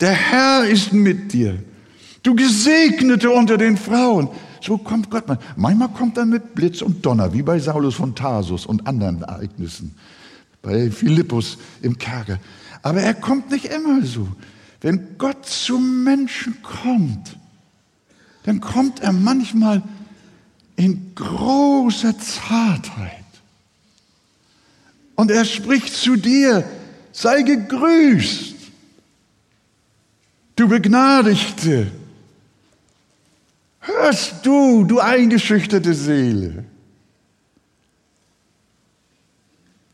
Der 0.00 0.12
Herr 0.12 0.64
ist 0.66 0.92
mit 0.92 1.32
dir. 1.32 1.62
Du 2.24 2.34
Gesegnete 2.34 3.30
unter 3.30 3.56
den 3.56 3.76
Frauen. 3.76 4.28
So 4.60 4.78
kommt 4.78 5.10
Gott. 5.10 5.24
Manchmal 5.56 5.88
kommt 5.88 6.16
er 6.16 6.26
mit 6.26 6.54
Blitz 6.54 6.82
und 6.82 7.04
Donner, 7.04 7.32
wie 7.32 7.42
bei 7.42 7.58
Saulus 7.58 7.94
von 7.94 8.14
Tarsus 8.14 8.66
und 8.66 8.86
anderen 8.86 9.22
Ereignissen. 9.22 9.94
Bei 10.62 10.90
Philippus 10.90 11.58
im 11.82 11.96
Kerker. 11.98 12.38
Aber 12.82 13.00
er 13.00 13.14
kommt 13.14 13.50
nicht 13.50 13.66
immer 13.66 14.04
so. 14.04 14.28
Wenn 14.80 15.18
Gott 15.18 15.46
zum 15.46 16.04
Menschen 16.04 16.62
kommt, 16.62 17.36
dann 18.44 18.60
kommt 18.60 19.00
er 19.00 19.12
manchmal 19.12 19.82
in 20.76 21.14
großer 21.14 22.18
Zartheit. 22.18 23.24
Und 25.16 25.30
er 25.30 25.44
spricht 25.44 25.94
zu 25.94 26.16
dir, 26.16 26.68
sei 27.10 27.42
gegrüßt, 27.42 28.54
du 30.56 30.68
Begnadigte. 30.68 31.90
Hörst 33.86 34.44
du, 34.44 34.82
du 34.84 34.98
eingeschüchterte 34.98 35.94
Seele, 35.94 36.64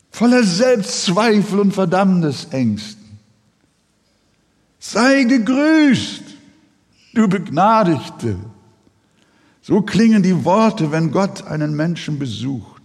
voller 0.09 0.43
Selbstzweifel 0.43 1.59
und 1.59 1.73
Verdammnisängsten. 1.73 3.19
Sei 4.79 5.23
gegrüßt, 5.23 6.23
du 7.13 7.27
Begnadigte. 7.27 8.37
So 9.61 9.81
klingen 9.83 10.23
die 10.23 10.43
Worte, 10.43 10.91
wenn 10.91 11.11
Gott 11.11 11.45
einen 11.45 11.75
Menschen 11.75 12.17
besucht. 12.17 12.81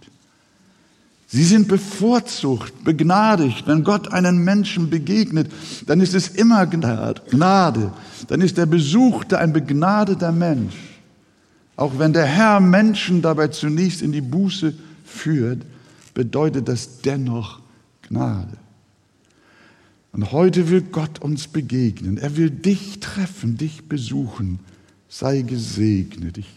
Sie 1.27 1.43
sind 1.43 1.67
bevorzugt, 1.67 2.83
begnadigt. 2.83 3.67
Wenn 3.67 3.83
Gott 3.83 4.13
einen 4.13 4.43
Menschen 4.43 4.89
begegnet, 4.89 5.51
dann 5.87 6.01
ist 6.01 6.13
es 6.13 6.29
immer 6.29 6.65
Gnade. 6.67 7.91
Dann 8.27 8.41
ist 8.41 8.57
der 8.57 8.65
Besuchte 8.67 9.39
ein 9.39 9.53
begnadeter 9.53 10.31
Mensch. 10.31 10.88
Auch 11.79 11.97
wenn 11.97 12.11
der 12.11 12.25
Herr 12.25 12.59
Menschen 12.59 13.21
dabei 13.21 13.47
zunächst 13.47 14.01
in 14.01 14.11
die 14.11 14.19
Buße 14.19 14.73
führt, 15.05 15.61
bedeutet 16.13 16.67
das 16.67 16.99
dennoch 16.99 17.61
Gnade. 18.01 18.57
Und 20.11 20.33
heute 20.33 20.69
will 20.69 20.81
Gott 20.81 21.19
uns 21.19 21.47
begegnen. 21.47 22.17
Er 22.17 22.35
will 22.35 22.49
dich 22.49 22.99
treffen, 22.99 23.55
dich 23.55 23.87
besuchen. 23.87 24.59
Sei 25.07 25.41
gesegnet. 25.41 26.37
Ich 26.37 26.49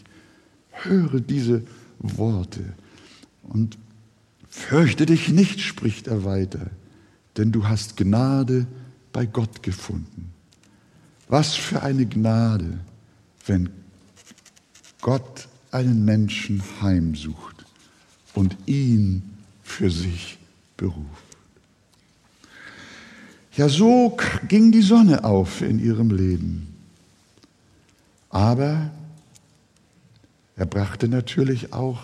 höre 0.72 1.20
diese 1.20 1.62
Worte. 2.00 2.64
Und 3.44 3.78
fürchte 4.48 5.06
dich 5.06 5.28
nicht, 5.28 5.60
spricht 5.60 6.08
er 6.08 6.24
weiter, 6.24 6.66
denn 7.36 7.52
du 7.52 7.68
hast 7.68 7.96
Gnade 7.96 8.66
bei 9.12 9.26
Gott 9.26 9.62
gefunden. 9.62 10.32
Was 11.28 11.54
für 11.54 11.84
eine 11.84 12.06
Gnade, 12.06 12.80
wenn 13.46 13.68
Gott 15.02 15.48
einen 15.72 16.04
Menschen 16.04 16.62
heimsucht 16.80 17.66
und 18.34 18.56
ihn 18.66 19.22
für 19.62 19.90
sich 19.90 20.38
beruft. 20.76 21.06
Ja, 23.54 23.68
so 23.68 24.16
ging 24.48 24.72
die 24.72 24.80
Sonne 24.80 25.24
auf 25.24 25.60
in 25.60 25.78
ihrem 25.78 26.10
Leben. 26.10 26.74
Aber 28.30 28.90
er 30.56 30.66
brachte 30.66 31.08
natürlich 31.08 31.72
auch 31.72 32.00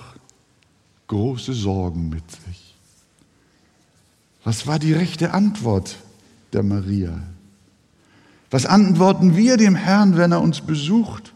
große 1.06 1.54
Sorgen 1.54 2.10
mit 2.10 2.30
sich. 2.30 2.74
Was 4.44 4.66
war 4.66 4.78
die 4.78 4.92
rechte 4.92 5.32
Antwort 5.32 5.96
der 6.52 6.62
Maria? 6.62 7.22
Was 8.50 8.66
antworten 8.66 9.36
wir 9.36 9.56
dem 9.56 9.74
Herrn, 9.74 10.16
wenn 10.16 10.32
er 10.32 10.40
uns 10.40 10.60
besucht 10.60 11.32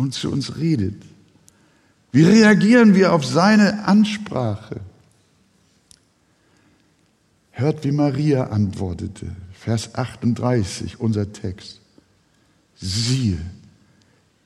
und 0.00 0.14
zu 0.14 0.32
uns 0.32 0.56
redet? 0.56 1.02
Wie 2.12 2.24
reagieren 2.24 2.94
wir 2.94 3.12
auf 3.12 3.24
seine 3.24 3.86
Ansprache? 3.86 4.80
Hört, 7.50 7.84
wie 7.84 7.92
Maria 7.92 8.48
antwortete. 8.48 9.36
Vers 9.52 9.94
38, 9.94 10.98
unser 10.98 11.32
Text. 11.32 11.80
Siehe, 12.76 13.38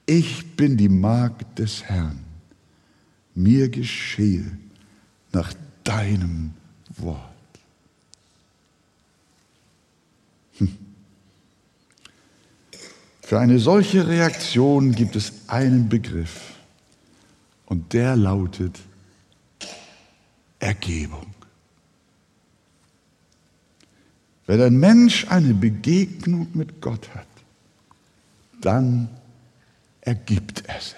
ich 0.07 0.57
bin 0.57 0.77
die 0.77 0.89
Magd 0.89 1.59
des 1.59 1.85
Herrn. 1.85 2.19
Mir 3.35 3.69
geschehe 3.69 4.59
nach 5.33 5.55
deinem 5.85 6.55
Wort. 6.97 7.34
Für 13.25 13.41
eine 13.41 13.59
solche 13.59 14.07
Reaktion 14.07 14.93
gibt 14.93 15.17
es 15.17 15.33
einen 15.47 15.89
Begriff 15.89 16.53
und 17.65 17.95
der 17.95 18.17
lautet 18.17 18.79
Ergebung. 20.59 21.27
Wenn 24.47 24.61
ein 24.61 24.77
Mensch 24.77 25.27
eine 25.31 25.55
Begegnung 25.55 26.49
mit 26.53 26.83
Gott 26.83 27.09
hat, 27.15 27.27
dann 28.61 29.09
ergibt 30.03 30.65
er 30.67 30.81
sich. 30.83 30.95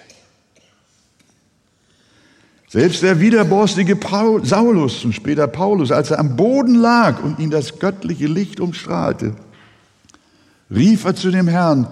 Selbst 2.67 3.03
der 3.03 3.21
widerborstige 3.21 3.95
Paul, 3.95 4.45
Saulus 4.45 5.05
und 5.05 5.13
später 5.13 5.47
Paulus, 5.47 5.93
als 5.93 6.11
er 6.11 6.19
am 6.19 6.35
Boden 6.35 6.75
lag 6.75 7.23
und 7.23 7.39
ihn 7.39 7.51
das 7.51 7.79
göttliche 7.79 8.27
Licht 8.27 8.59
umstrahlte, 8.59 9.33
rief 10.69 11.05
er 11.05 11.15
zu 11.15 11.31
dem 11.31 11.47
Herrn, 11.47 11.87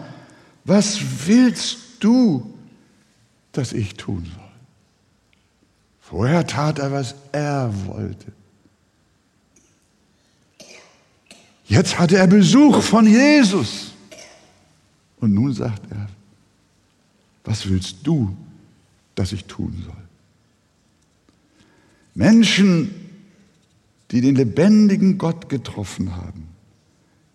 was 0.65 0.99
willst 1.27 1.77
du, 1.99 2.53
dass 3.51 3.71
ich 3.71 3.93
tun 3.93 4.25
soll? 4.25 4.43
Vorher 6.01 6.45
tat 6.45 6.79
er, 6.79 6.91
was 6.91 7.15
er 7.31 7.71
wollte. 7.87 8.31
Jetzt 11.67 11.97
hatte 11.97 12.17
er 12.17 12.27
Besuch 12.27 12.81
von 12.81 13.07
Jesus. 13.07 13.91
Und 15.19 15.33
nun 15.33 15.53
sagt 15.53 15.81
er, 15.91 16.07
was 17.43 17.67
willst 17.67 17.97
du, 18.03 18.35
dass 19.15 19.31
ich 19.31 19.45
tun 19.45 19.83
soll? 19.85 19.95
Menschen, 22.13 22.93
die 24.11 24.21
den 24.21 24.35
lebendigen 24.35 25.17
Gott 25.17 25.49
getroffen 25.49 26.15
haben, 26.15 26.47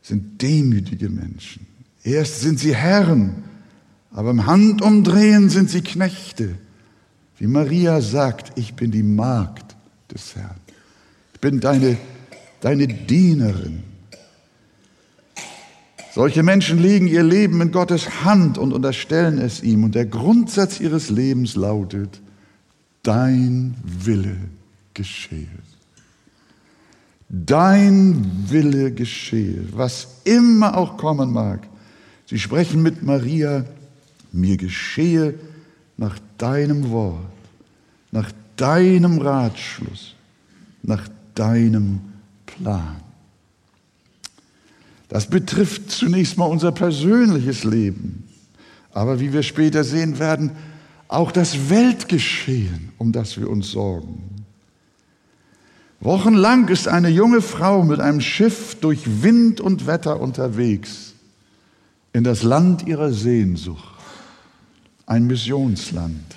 sind 0.03 0.41
demütige 0.41 1.09
Menschen. 1.09 1.70
Erst 2.03 2.41
sind 2.41 2.59
sie 2.59 2.75
Herren, 2.75 3.45
aber 4.11 4.31
im 4.31 4.47
Handumdrehen 4.47 5.51
sind 5.51 5.71
sie 5.71 5.83
Knechte. 5.83 6.57
Wie 7.39 7.47
Maria 7.47 8.01
sagt, 8.01 8.59
ich 8.59 8.75
bin 8.75 8.91
die 8.91 9.03
Magd 9.03 9.77
des 10.13 10.37
Herrn. 10.37 10.61
Ich 11.35 11.41
bin 11.41 11.61
deine, 11.61 11.97
deine 12.61 12.87
Dienerin. 12.87 13.85
Solche 16.13 16.43
Menschen 16.43 16.83
legen 16.83 17.07
ihr 17.07 17.23
Leben 17.23 17.61
in 17.61 17.71
Gottes 17.71 18.25
Hand 18.25 18.59
und 18.59 18.73
unterstellen 18.73 19.39
es 19.39 19.63
ihm. 19.63 19.85
Und 19.85 19.95
der 19.95 20.07
Grundsatz 20.07 20.81
ihres 20.81 21.09
Lebens 21.09 21.55
lautet, 21.55 22.21
dein 23.03 23.77
Wille 23.85 24.37
geschehe. 24.93 25.47
Dein 27.29 28.27
Wille 28.49 28.93
geschehe, 28.93 29.65
was 29.73 30.09
immer 30.25 30.77
auch 30.77 30.97
kommen 30.97 31.33
mag. 31.33 31.70
Sie 32.31 32.39
sprechen 32.39 32.81
mit 32.81 33.03
Maria, 33.03 33.65
mir 34.31 34.57
geschehe 34.57 35.35
nach 35.97 36.17
deinem 36.39 36.91
Wort, 36.91 37.27
nach 38.13 38.31
deinem 38.55 39.19
Ratschluss, 39.19 40.15
nach 40.85 41.09
deinem 41.35 41.99
Plan. 42.47 43.01
Das 45.09 45.27
betrifft 45.27 45.91
zunächst 45.91 46.39
mal 46.39 46.45
unser 46.45 46.71
persönliches 46.71 47.65
Leben, 47.65 48.29
aber 48.93 49.19
wie 49.19 49.33
wir 49.33 49.43
später 49.43 49.83
sehen 49.83 50.21
werden, 50.21 50.53
auch 51.09 51.33
das 51.33 51.69
Weltgeschehen, 51.69 52.91
um 52.99 53.11
das 53.11 53.41
wir 53.41 53.51
uns 53.51 53.73
sorgen. 53.73 54.45
Wochenlang 55.99 56.69
ist 56.69 56.87
eine 56.87 57.09
junge 57.09 57.43
Frau 57.43 57.83
mit 57.83 57.99
einem 57.99 58.21
Schiff 58.21 58.77
durch 58.81 59.25
Wind 59.25 59.61
und 59.61 59.89
Wetter 59.89 60.21
unterwegs 60.21 61.10
in 62.13 62.25
das 62.25 62.43
Land 62.43 62.87
ihrer 62.87 63.13
Sehnsucht, 63.13 63.95
ein 65.07 65.27
Missionsland. 65.27 66.37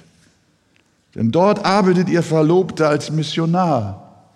Denn 1.16 1.32
dort 1.32 1.66
arbeitet 1.66 2.10
ihr 2.10 2.24
Verlobter 2.24 2.90
als 2.90 3.12
Missionar. 3.12 4.32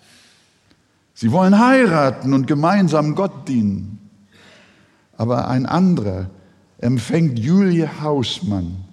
Sie 1.13 1.32
wollen 1.32 1.60
heiraten 1.60 2.34
und 2.34 2.45
gemeinsam 2.45 3.15
Gott 3.15 3.47
dienen 3.47 3.97
aber 5.17 5.47
ein 5.47 5.65
anderer 5.65 6.30
empfängt 6.78 7.39
Julie 7.39 7.89
Hausmann 8.02 8.86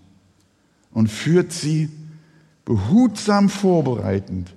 und 0.91 1.09
führt 1.09 1.53
sie 1.53 1.91
behutsam 2.65 3.51
vorbereitend 3.51 4.55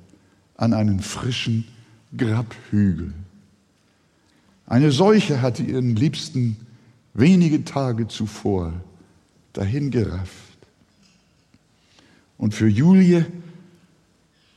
an 0.55 0.73
einen 0.73 1.01
frischen 1.01 1.67
Grabhügel. 2.15 3.13
Eine 4.65 4.91
Seuche 4.91 5.41
hatte 5.41 5.61
ihren 5.61 5.95
Liebsten 5.95 6.57
wenige 7.17 7.65
Tage 7.65 8.07
zuvor 8.07 8.73
dahingerafft. 9.51 10.57
Und 12.37 12.53
für 12.53 12.67
Julie 12.67 13.25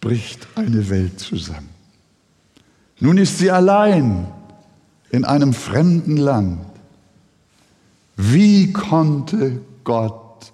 bricht 0.00 0.46
eine 0.54 0.88
Welt 0.90 1.18
zusammen. 1.18 1.70
Nun 3.00 3.16
ist 3.16 3.38
sie 3.38 3.50
allein 3.50 4.26
in 5.10 5.24
einem 5.24 5.54
fremden 5.54 6.18
Land. 6.18 6.66
Wie 8.16 8.72
konnte 8.72 9.62
Gott 9.82 10.52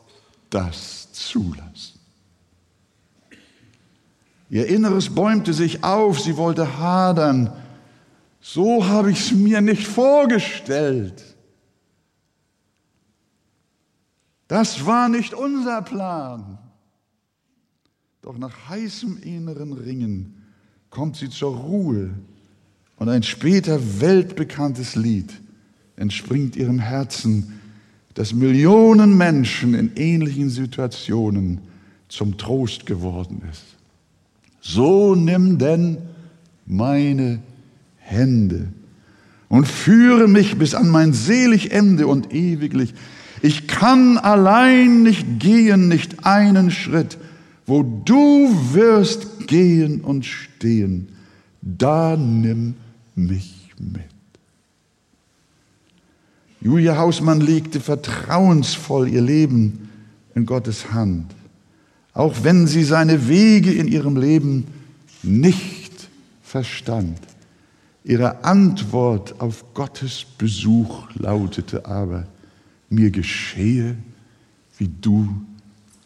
das 0.51 1.13
zulassen? 1.13 1.99
Ihr 4.49 4.69
Inneres 4.69 5.13
bäumte 5.13 5.53
sich 5.53 5.83
auf, 5.83 6.21
sie 6.21 6.37
wollte 6.37 6.79
hadern. 6.79 7.53
So 8.41 8.87
habe 8.87 9.11
ich 9.11 9.19
es 9.19 9.33
mir 9.33 9.61
nicht 9.61 9.89
vorgestellt. 9.89 11.36
Das 14.49 14.87
war 14.87 15.09
nicht 15.09 15.35
unser 15.35 15.83
Plan. 15.83 16.59
Doch 18.23 18.39
nach 18.39 18.69
heißem 18.69 19.19
inneren 19.23 19.73
Ringen 19.73 20.43
kommt 20.91 21.17
sie 21.17 21.31
zur 21.31 21.57
Ruhe 21.57 22.11
und 22.97 23.09
ein 23.09 23.23
später 23.23 24.01
weltbekanntes 24.01 24.97
Lied 24.97 25.33
entspringt 25.97 26.57
ihrem 26.57 26.79
Herzen, 26.79 27.61
das 28.15 28.33
Millionen 28.33 29.17
Menschen 29.17 29.75
in 29.75 29.95
ähnlichen 29.97 30.49
Situationen 30.49 31.61
zum 32.09 32.39
Trost 32.39 32.87
geworden 32.87 33.43
ist. 33.51 33.65
So 34.61 35.15
nimm 35.15 35.59
denn 35.59 35.99
meine 36.65 37.41
Hände 37.99 38.69
und 39.49 39.69
führe 39.69 40.29
mich 40.29 40.57
bis 40.57 40.75
an 40.75 40.89
mein 40.89 41.13
selig 41.13 41.73
Ende 41.73 42.07
und 42.07 42.33
ewiglich. 42.33 42.95
Ich 43.47 43.69
kann 43.69 44.19
allein 44.19 45.05
nicht 45.05 45.39
gehen, 45.39 45.87
nicht 45.87 46.27
einen 46.27 46.73
Schritt, 46.73 47.17
wo 47.65 47.85
du 47.85 48.51
wirst 48.73 49.47
gehen 49.47 50.01
und 50.01 50.27
stehen. 50.27 51.11
Da 51.63 52.17
nimm 52.17 52.75
mich 53.15 53.73
mit. 53.79 54.03
Julia 56.61 56.97
Hausmann 56.97 57.41
legte 57.41 57.79
vertrauensvoll 57.79 59.07
ihr 59.07 59.23
Leben 59.23 59.91
in 60.35 60.45
Gottes 60.45 60.93
Hand, 60.93 61.33
auch 62.15 62.35
wenn 62.43 62.67
sie 62.67 62.83
seine 62.83 63.29
Wege 63.29 63.73
in 63.73 63.87
ihrem 63.87 64.17
Leben 64.17 64.67
nicht 65.23 66.09
verstand. 66.43 67.21
Ihre 68.03 68.43
Antwort 68.43 69.41
auf 69.41 69.73
Gottes 69.73 70.27
Besuch 70.37 71.05
lautete 71.15 71.87
aber, 71.87 72.27
mir 72.89 73.11
geschehe, 73.11 73.97
wie 74.79 74.89
du 74.89 75.29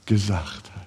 gesagt 0.07 0.71
hast. 0.75 0.81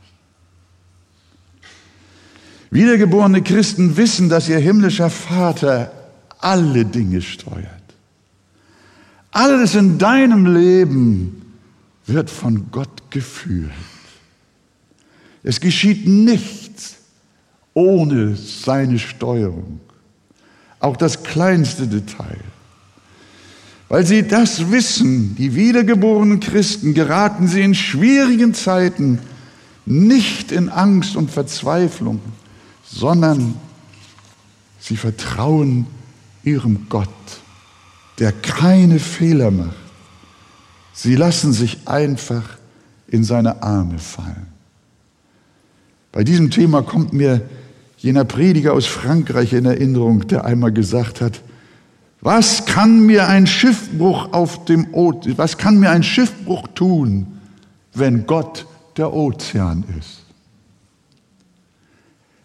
Wiedergeborene 2.71 3.43
Christen 3.43 3.97
wissen, 3.97 4.29
dass 4.29 4.49
ihr 4.49 4.57
himmlischer 4.57 5.09
Vater 5.09 5.91
alle 6.39 6.85
Dinge 6.85 7.21
steuert. 7.21 7.69
Alles 9.31 9.75
in 9.75 9.97
deinem 9.97 10.45
Leben 10.45 11.53
wird 12.05 12.29
von 12.29 12.71
Gott 12.71 13.11
geführt. 13.11 13.71
Es 15.43 15.59
geschieht 15.59 16.07
nichts 16.07 16.97
ohne 17.73 18.35
seine 18.35 18.99
Steuerung. 18.99 19.79
Auch 20.79 20.97
das 20.97 21.23
kleinste 21.23 21.87
Detail. 21.87 22.39
Weil 23.93 24.07
sie 24.07 24.27
das 24.27 24.71
wissen, 24.71 25.35
die 25.35 25.53
wiedergeborenen 25.53 26.39
Christen, 26.39 26.95
geraten 26.95 27.47
sie 27.47 27.61
in 27.61 27.75
schwierigen 27.75 28.55
Zeiten 28.55 29.19
nicht 29.85 30.51
in 30.51 30.69
Angst 30.69 31.15
und 31.15 31.29
Verzweiflung, 31.29 32.19
sondern 32.83 33.53
sie 34.79 34.97
vertrauen 34.97 35.85
ihrem 36.43 36.87
Gott, 36.89 37.07
der 38.17 38.31
keine 38.31 38.97
Fehler 38.97 39.51
macht. 39.51 39.75
Sie 40.93 41.15
lassen 41.15 41.53
sich 41.53 41.87
einfach 41.87 42.57
in 43.07 43.23
seine 43.23 43.61
Arme 43.61 43.99
fallen. 43.99 44.47
Bei 46.11 46.23
diesem 46.23 46.49
Thema 46.49 46.81
kommt 46.81 47.13
mir 47.13 47.47
jener 47.99 48.25
Prediger 48.25 48.73
aus 48.73 48.87
Frankreich 48.87 49.53
in 49.53 49.65
Erinnerung, 49.65 50.27
der 50.27 50.45
einmal 50.45 50.71
gesagt 50.71 51.21
hat, 51.21 51.43
was 52.23 52.65
kann 52.65 53.05
mir 53.05 53.27
ein 53.27 53.45
Schiffbruch 53.45 54.31
auf 54.31 54.63
dem 54.63 54.93
o 54.93 55.11
was 55.35 55.57
kann 55.57 55.77
mir 55.77 55.91
ein 55.91 56.03
Schiffbruch 56.03 56.69
tun, 56.69 57.39
wenn 57.93 58.25
Gott 58.25 58.65
der 58.95 59.13
Ozean 59.13 59.83
ist? 59.99 60.21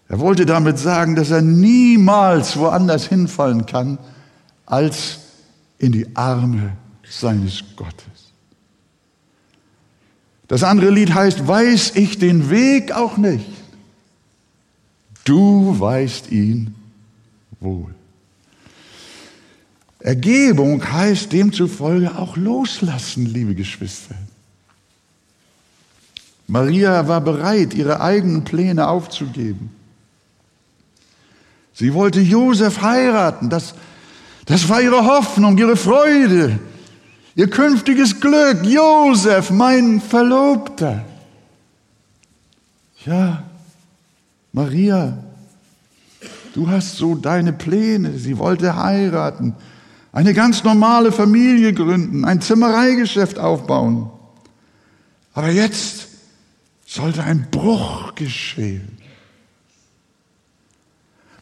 Er 0.08 0.18
wollte 0.18 0.46
damit 0.46 0.78
sagen, 0.78 1.14
dass 1.14 1.30
er 1.30 1.42
niemals 1.42 2.56
woanders 2.56 3.06
hinfallen 3.06 3.66
kann 3.66 3.98
als 4.66 5.20
in 5.78 5.92
die 5.92 6.16
Arme 6.16 6.72
seines 7.08 7.62
Gottes. 7.76 8.32
Das 10.48 10.64
andere 10.64 10.90
Lied 10.90 11.14
heißt, 11.14 11.46
weiß 11.46 11.92
ich 11.94 12.18
den 12.18 12.50
Weg 12.50 12.90
auch 12.90 13.16
nicht. 13.16 13.46
Du 15.24 15.78
weißt 15.78 16.32
ihn 16.32 16.74
wohl. 17.60 17.94
Ergebung 20.08 20.90
heißt 20.90 21.34
demzufolge 21.34 22.16
auch 22.16 22.38
loslassen, 22.38 23.26
liebe 23.26 23.54
Geschwister. 23.54 24.14
Maria 26.46 27.06
war 27.08 27.20
bereit, 27.20 27.74
ihre 27.74 28.00
eigenen 28.00 28.42
Pläne 28.42 28.88
aufzugeben. 28.88 29.70
Sie 31.74 31.92
wollte 31.92 32.20
Josef 32.20 32.80
heiraten. 32.80 33.50
Das, 33.50 33.74
das 34.46 34.66
war 34.70 34.80
ihre 34.80 35.04
Hoffnung, 35.04 35.58
ihre 35.58 35.76
Freude, 35.76 36.58
ihr 37.34 37.50
künftiges 37.50 38.18
Glück. 38.18 38.64
Josef, 38.64 39.50
mein 39.50 40.00
Verlobter. 40.00 41.04
Ja, 43.04 43.42
Maria, 44.54 45.18
du 46.54 46.66
hast 46.66 46.96
so 46.96 47.14
deine 47.14 47.52
Pläne. 47.52 48.18
Sie 48.18 48.38
wollte 48.38 48.74
heiraten, 48.74 49.54
eine 50.12 50.34
ganz 50.34 50.64
normale 50.64 51.12
Familie 51.12 51.72
gründen, 51.72 52.24
ein 52.24 52.40
Zimmereigeschäft 52.40 53.38
aufbauen. 53.38 54.10
Aber 55.34 55.50
jetzt 55.50 56.08
sollte 56.86 57.22
ein 57.22 57.48
Bruch 57.50 58.14
geschehen. 58.14 58.98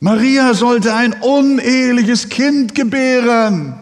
Maria 0.01 0.53
sollte 0.55 0.95
ein 0.95 1.15
uneheliches 1.23 2.29
Kind 2.29 2.75
gebären. 2.75 3.75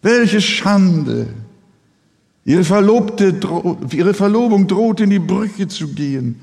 Welche 0.00 0.40
Schande. 0.40 1.28
Ihre, 2.46 2.64
Verlobte, 2.64 3.40
ihre 3.90 4.14
Verlobung 4.14 4.66
drohte 4.66 5.04
in 5.04 5.10
die 5.10 5.18
Brüche 5.18 5.66
zu 5.66 5.88
gehen. 5.88 6.40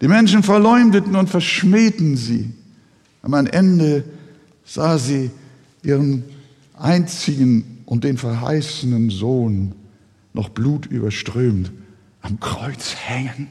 Die 0.00 0.08
Menschen 0.08 0.42
verleumdeten 0.42 1.14
und 1.14 1.30
verschmähten 1.30 2.16
sie. 2.16 2.50
Am 3.22 3.34
Ende 3.34 4.04
sah 4.64 4.98
sie 4.98 5.30
ihren 5.82 6.24
einzigen 6.78 7.82
und 7.86 8.04
den 8.04 8.18
verheißenen 8.18 9.10
Sohn 9.10 9.74
noch 10.32 10.48
blutüberströmt 10.48 11.70
am 12.22 12.40
Kreuz 12.40 12.94
hängen. 12.94 13.48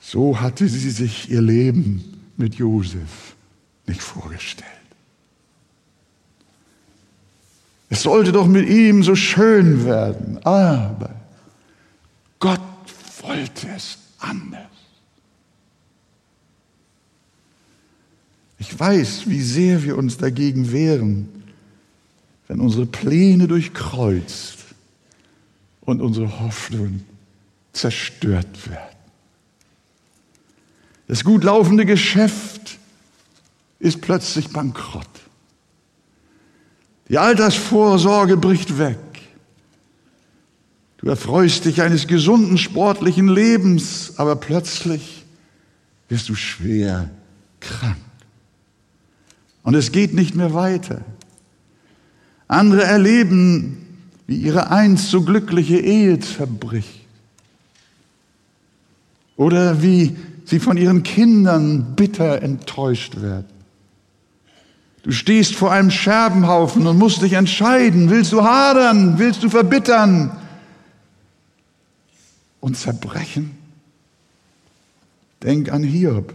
So 0.00 0.40
hatte 0.40 0.68
sie 0.68 0.90
sich 0.90 1.30
ihr 1.30 1.42
Leben 1.42 2.04
mit 2.36 2.54
Josef 2.54 3.34
nicht 3.86 4.02
vorgestellt. 4.02 4.70
Es 7.88 8.02
sollte 8.02 8.32
doch 8.32 8.46
mit 8.46 8.68
ihm 8.68 9.02
so 9.02 9.14
schön 9.14 9.84
werden, 9.84 10.38
aber 10.44 11.14
Gott 12.38 12.60
wollte 13.22 13.68
es 13.68 13.98
anders. 14.18 14.73
Ich 18.66 18.80
weiß, 18.80 19.24
wie 19.28 19.42
sehr 19.42 19.82
wir 19.82 19.98
uns 19.98 20.16
dagegen 20.16 20.72
wehren, 20.72 21.28
wenn 22.48 22.60
unsere 22.60 22.86
Pläne 22.86 23.46
durchkreuzt 23.46 24.56
und 25.82 26.00
unsere 26.00 26.40
Hoffnungen 26.40 27.04
zerstört 27.74 28.70
werden. 28.70 28.96
Das 31.08 31.24
gut 31.24 31.44
laufende 31.44 31.84
Geschäft 31.84 32.78
ist 33.80 34.00
plötzlich 34.00 34.48
bankrott. 34.48 35.06
Die 37.10 37.18
Altersvorsorge 37.18 38.38
bricht 38.38 38.78
weg. 38.78 38.96
Du 40.96 41.08
erfreust 41.08 41.66
dich 41.66 41.82
eines 41.82 42.06
gesunden 42.06 42.56
sportlichen 42.56 43.28
Lebens, 43.28 44.14
aber 44.16 44.36
plötzlich 44.36 45.26
wirst 46.08 46.30
du 46.30 46.34
schwer 46.34 47.10
krank. 47.60 47.98
Und 49.64 49.74
es 49.74 49.90
geht 49.90 50.14
nicht 50.14 50.36
mehr 50.36 50.54
weiter. 50.54 51.00
Andere 52.46 52.84
erleben, 52.84 53.84
wie 54.26 54.36
ihre 54.36 54.70
einst 54.70 55.10
so 55.10 55.22
glückliche 55.22 55.78
Ehe 55.78 56.20
zerbricht. 56.20 57.00
Oder 59.36 59.82
wie 59.82 60.16
sie 60.44 60.60
von 60.60 60.76
ihren 60.76 61.02
Kindern 61.02 61.96
bitter 61.96 62.42
enttäuscht 62.42 63.20
werden. 63.20 63.48
Du 65.02 65.10
stehst 65.12 65.54
vor 65.54 65.72
einem 65.72 65.90
Scherbenhaufen 65.90 66.86
und 66.86 66.98
musst 66.98 67.22
dich 67.22 67.32
entscheiden, 67.32 68.10
willst 68.10 68.32
du 68.32 68.42
hadern, 68.42 69.18
willst 69.18 69.42
du 69.42 69.48
verbittern 69.48 70.30
und 72.60 72.76
zerbrechen? 72.76 73.50
Denk 75.42 75.70
an 75.70 75.82
Hiob, 75.82 76.32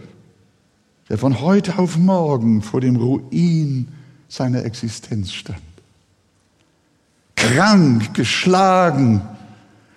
der 1.10 1.18
von 1.18 1.40
heute 1.40 1.76
auf 1.78 1.98
morgen 1.98 2.62
vor 2.62 2.80
dem 2.80 2.94
Ruin 2.96 3.88
seiner 4.28 4.64
Existenz 4.64 5.32
stand. 5.32 5.58
Krank, 7.34 8.14
geschlagen, 8.14 9.20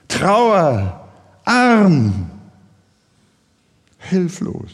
Trauer, 0.08 1.08
arm, 1.46 2.30
hilflos. 4.00 4.72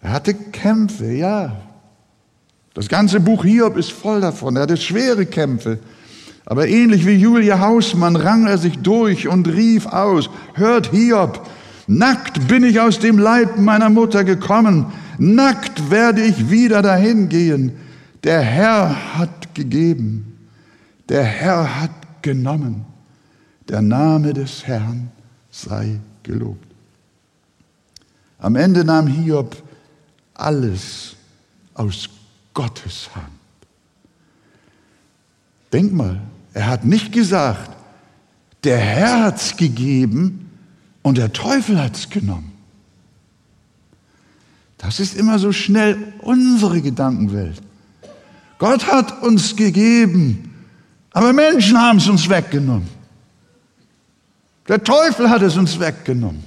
Er 0.00 0.12
hatte 0.12 0.32
Kämpfe, 0.32 1.12
ja. 1.12 1.60
Das 2.72 2.88
ganze 2.88 3.20
Buch 3.20 3.44
Hiob 3.44 3.76
ist 3.76 3.92
voll 3.92 4.20
davon. 4.20 4.56
Er 4.56 4.62
hatte 4.62 4.76
schwere 4.76 5.26
Kämpfe. 5.26 5.78
Aber 6.46 6.68
ähnlich 6.68 7.06
wie 7.06 7.16
Julia 7.16 7.60
Hausmann 7.60 8.16
rang 8.16 8.46
er 8.46 8.56
sich 8.56 8.78
durch 8.78 9.28
und 9.28 9.48
rief 9.48 9.86
aus, 9.86 10.30
hört 10.54 10.90
Hiob, 10.90 11.46
nackt 11.88 12.46
bin 12.46 12.62
ich 12.62 12.78
aus 12.78 13.00
dem 13.00 13.18
Leib 13.18 13.58
meiner 13.58 13.90
Mutter 13.90 14.22
gekommen, 14.22 14.86
nackt 15.18 15.90
werde 15.90 16.22
ich 16.22 16.50
wieder 16.50 16.82
dahin 16.82 17.28
gehen. 17.28 17.72
Der 18.22 18.42
Herr 18.42 19.18
hat 19.18 19.54
gegeben, 19.54 20.38
der 21.08 21.24
Herr 21.24 21.80
hat 21.80 22.22
genommen, 22.22 22.84
der 23.68 23.82
Name 23.82 24.34
des 24.34 24.66
Herrn 24.66 25.10
sei 25.50 25.98
gelobt. 26.22 26.66
Am 28.38 28.54
Ende 28.54 28.84
nahm 28.84 29.06
Hiob 29.06 29.56
alles 30.34 31.16
aus 31.74 32.08
Gottes 32.54 33.10
Hand. 33.14 33.26
Denk 35.72 35.92
mal, 35.92 36.20
er 36.54 36.66
hat 36.66 36.84
nicht 36.84 37.12
gesagt, 37.12 37.70
der 38.64 38.78
Herr 38.78 39.24
hat's 39.24 39.56
gegeben 39.56 40.47
und 41.02 41.18
der 41.18 41.32
Teufel 41.32 41.80
hat's 41.80 42.10
genommen. 42.10 42.52
Das 44.78 45.00
ist 45.00 45.16
immer 45.16 45.38
so 45.38 45.52
schnell 45.52 46.12
unsere 46.20 46.80
Gedankenwelt. 46.80 47.60
Gott 48.58 48.86
hat 48.86 49.22
uns 49.22 49.56
gegeben, 49.56 50.54
aber 51.12 51.32
Menschen 51.32 51.78
haben 51.78 51.98
es 51.98 52.08
uns 52.08 52.28
weggenommen. 52.28 52.88
Der 54.68 54.82
Teufel 54.82 55.30
hat 55.30 55.42
es 55.42 55.56
uns 55.56 55.78
weggenommen. 55.80 56.44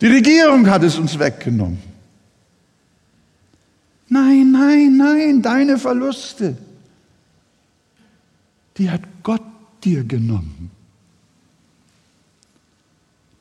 Die 0.00 0.06
Regierung 0.06 0.68
hat 0.68 0.82
es 0.82 0.96
uns 0.96 1.18
weggenommen. 1.18 1.78
Nein, 4.08 4.50
nein, 4.50 4.96
nein, 4.96 5.42
deine 5.42 5.78
Verluste, 5.78 6.56
die 8.76 8.90
hat 8.90 9.02
Gott 9.22 9.42
dir 9.84 10.04
genommen. 10.04 10.70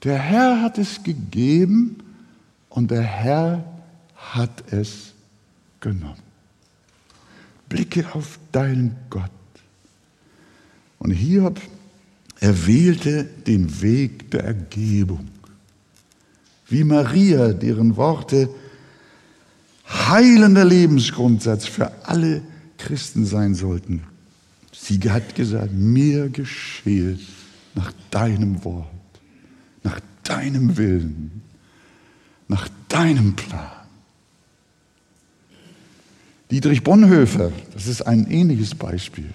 Der 0.04 0.18
Herr 0.18 0.62
hat 0.62 0.78
es 0.78 1.04
gegeben 1.04 1.98
und 2.70 2.92
der 2.92 3.02
Herr 3.02 3.64
hat 4.16 4.72
es 4.72 5.14
genommen. 5.80 6.30
Blicke 7.68 8.06
auf 8.14 8.40
deinen 8.52 8.96
Gott. 9.10 9.30
Und 11.00 11.12
Hiob, 11.12 11.62
er 12.40 12.68
wählte 12.68 13.24
den 13.24 13.82
Weg 13.82 14.32
der 14.32 14.44
Ergebung 14.44 15.28
wie 16.70 16.84
Maria, 16.84 17.52
deren 17.52 17.98
Worte 17.98 18.50
heilender 19.88 20.66
Lebensgrundsatz 20.66 21.66
für 21.66 21.92
alle 22.06 22.42
Christen 22.78 23.26
sein 23.26 23.56
sollten. 23.56 24.04
Sie 24.72 25.00
hat 25.10 25.36
gesagt, 25.36 25.74
mir 25.74 26.30
geschehe 26.30 27.18
nach 27.76 27.92
deinem 28.12 28.64
Wort, 28.64 28.88
deinem 30.30 30.78
Willen, 30.78 31.42
nach 32.48 32.70
deinem 32.88 33.36
Plan. 33.36 33.72
Dietrich 36.52 36.84
Bonhoeffer, 36.84 37.52
das 37.74 37.88
ist 37.88 38.02
ein 38.02 38.30
ähnliches 38.30 38.74
Beispiel, 38.74 39.30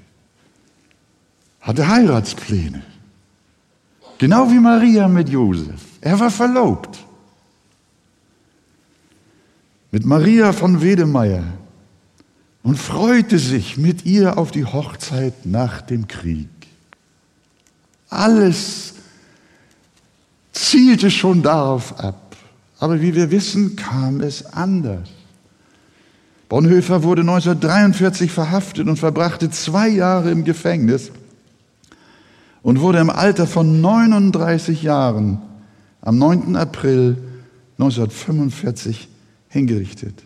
hatte 1.61 1.88
Heiratspläne. 1.88 2.83
Genau 4.18 4.50
wie 4.50 4.59
Maria 4.59 5.09
mit 5.09 5.28
Josef. 5.28 5.80
Er 6.00 6.18
war 6.18 6.30
verlobt 6.30 7.04
mit 9.94 10.04
Maria 10.04 10.52
von 10.52 10.83
Wedemeyer 10.83 11.44
und 12.64 12.76
freute 12.76 13.38
sich 13.38 13.76
mit 13.76 14.04
ihr 14.04 14.38
auf 14.38 14.50
die 14.50 14.64
Hochzeit 14.64 15.46
nach 15.46 15.83
dem 15.83 16.09
Krieg. 16.09 16.48
Alles 18.09 18.93
zielte 20.54 21.10
schon 21.10 21.42
darauf 21.42 22.00
ab. 22.00 22.36
Aber 22.78 23.00
wie 23.00 23.14
wir 23.14 23.30
wissen, 23.30 23.76
kam 23.76 24.20
es 24.20 24.46
anders. 24.46 25.08
Bonhoeffer 26.48 27.02
wurde 27.02 27.22
1943 27.22 28.30
verhaftet 28.30 28.86
und 28.86 28.96
verbrachte 28.96 29.50
zwei 29.50 29.88
Jahre 29.88 30.30
im 30.30 30.44
Gefängnis 30.44 31.10
und 32.62 32.80
wurde 32.80 32.98
im 32.98 33.10
Alter 33.10 33.46
von 33.46 33.80
39 33.80 34.82
Jahren 34.82 35.38
am 36.00 36.18
9. 36.18 36.56
April 36.56 37.16
1945 37.78 39.08
hingerichtet. 39.48 40.22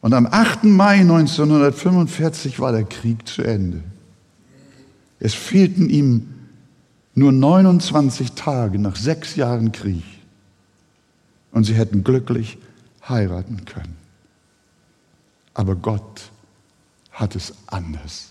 Und 0.00 0.14
am 0.14 0.26
8. 0.26 0.64
Mai 0.64 1.00
1945 1.00 2.60
war 2.60 2.72
der 2.72 2.84
Krieg 2.84 3.28
zu 3.28 3.42
Ende. 3.42 3.82
Es 5.18 5.34
fehlten 5.34 5.90
ihm 5.90 6.28
nur 7.20 7.32
29 7.32 8.32
Tage 8.32 8.78
nach 8.78 8.96
sechs 8.96 9.36
Jahren 9.36 9.72
Krieg. 9.72 10.02
Und 11.52 11.64
sie 11.64 11.74
hätten 11.74 12.02
glücklich 12.02 12.58
heiraten 13.08 13.64
können. 13.66 13.96
Aber 15.52 15.76
Gott 15.76 16.30
hat 17.12 17.36
es 17.36 17.52
anders 17.66 18.30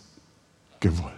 gewollt. 0.80 1.14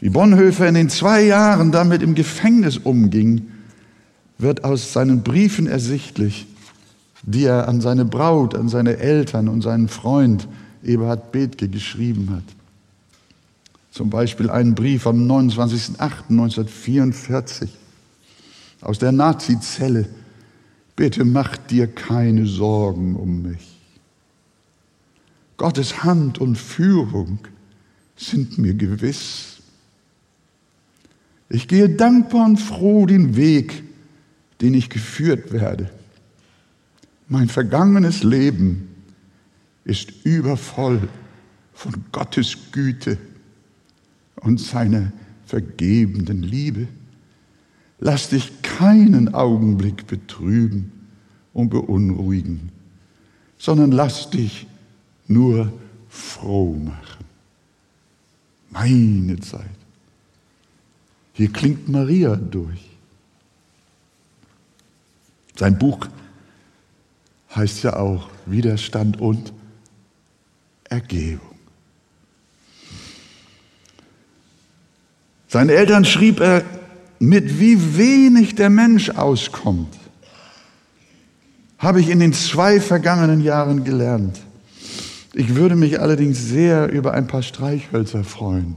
Wie 0.00 0.10
Bonhoeffer 0.10 0.66
in 0.66 0.74
den 0.74 0.90
zwei 0.90 1.22
Jahren 1.22 1.70
damit 1.70 2.02
im 2.02 2.14
Gefängnis 2.14 2.78
umging, 2.78 3.52
wird 4.38 4.64
aus 4.64 4.92
seinen 4.92 5.22
Briefen 5.22 5.68
ersichtlich, 5.68 6.48
die 7.22 7.44
er 7.44 7.68
an 7.68 7.80
seine 7.80 8.04
Braut, 8.04 8.56
an 8.56 8.68
seine 8.68 8.96
Eltern 8.96 9.48
und 9.48 9.62
seinen 9.62 9.88
Freund 9.88 10.48
Eberhard 10.82 11.30
Bethke 11.30 11.68
geschrieben 11.68 12.30
hat. 12.30 12.63
Zum 13.94 14.10
Beispiel 14.10 14.50
einen 14.50 14.74
Brief 14.74 15.02
vom 15.02 15.30
29.08.1944 15.30 17.68
aus 18.80 18.98
der 18.98 19.12
Nazizelle. 19.12 20.08
Bitte 20.96 21.24
mach 21.24 21.56
dir 21.56 21.86
keine 21.86 22.46
Sorgen 22.46 23.14
um 23.14 23.42
mich. 23.42 23.78
Gottes 25.58 26.02
Hand 26.02 26.38
und 26.38 26.58
Führung 26.58 27.38
sind 28.16 28.58
mir 28.58 28.74
gewiss. 28.74 29.58
Ich 31.48 31.68
gehe 31.68 31.88
dankbar 31.88 32.46
und 32.46 32.56
froh 32.56 33.06
den 33.06 33.36
Weg, 33.36 33.84
den 34.60 34.74
ich 34.74 34.90
geführt 34.90 35.52
werde. 35.52 35.88
Mein 37.28 37.48
vergangenes 37.48 38.24
Leben 38.24 38.88
ist 39.84 40.10
übervoll 40.24 41.08
von 41.72 42.04
Gottes 42.10 42.56
Güte 42.72 43.18
und 44.44 44.60
seiner 44.60 45.12
vergebenden 45.46 46.42
Liebe. 46.42 46.86
Lass 47.98 48.28
dich 48.28 48.62
keinen 48.62 49.34
Augenblick 49.34 50.06
betrüben 50.06 50.92
und 51.52 51.70
beunruhigen, 51.70 52.70
sondern 53.58 53.92
lass 53.92 54.30
dich 54.30 54.66
nur 55.26 55.72
froh 56.08 56.74
machen. 56.74 57.24
Meine 58.70 59.40
Zeit. 59.40 59.70
Hier 61.32 61.52
klingt 61.52 61.88
Maria 61.88 62.36
durch. 62.36 62.90
Sein 65.56 65.78
Buch 65.78 66.06
heißt 67.54 67.84
ja 67.84 67.96
auch 67.96 68.28
Widerstand 68.46 69.20
und 69.20 69.52
Ergebung. 70.84 71.53
Seinen 75.54 75.70
Eltern 75.70 76.04
schrieb 76.04 76.40
er, 76.40 76.64
mit 77.20 77.60
wie 77.60 77.96
wenig 77.96 78.56
der 78.56 78.70
Mensch 78.70 79.10
auskommt, 79.10 79.96
habe 81.78 82.00
ich 82.00 82.08
in 82.08 82.18
den 82.18 82.32
zwei 82.32 82.80
vergangenen 82.80 83.40
Jahren 83.40 83.84
gelernt. 83.84 84.40
Ich 85.32 85.54
würde 85.54 85.76
mich 85.76 86.00
allerdings 86.00 86.44
sehr 86.44 86.90
über 86.90 87.14
ein 87.14 87.28
paar 87.28 87.42
Streichhölzer 87.42 88.24
freuen. 88.24 88.74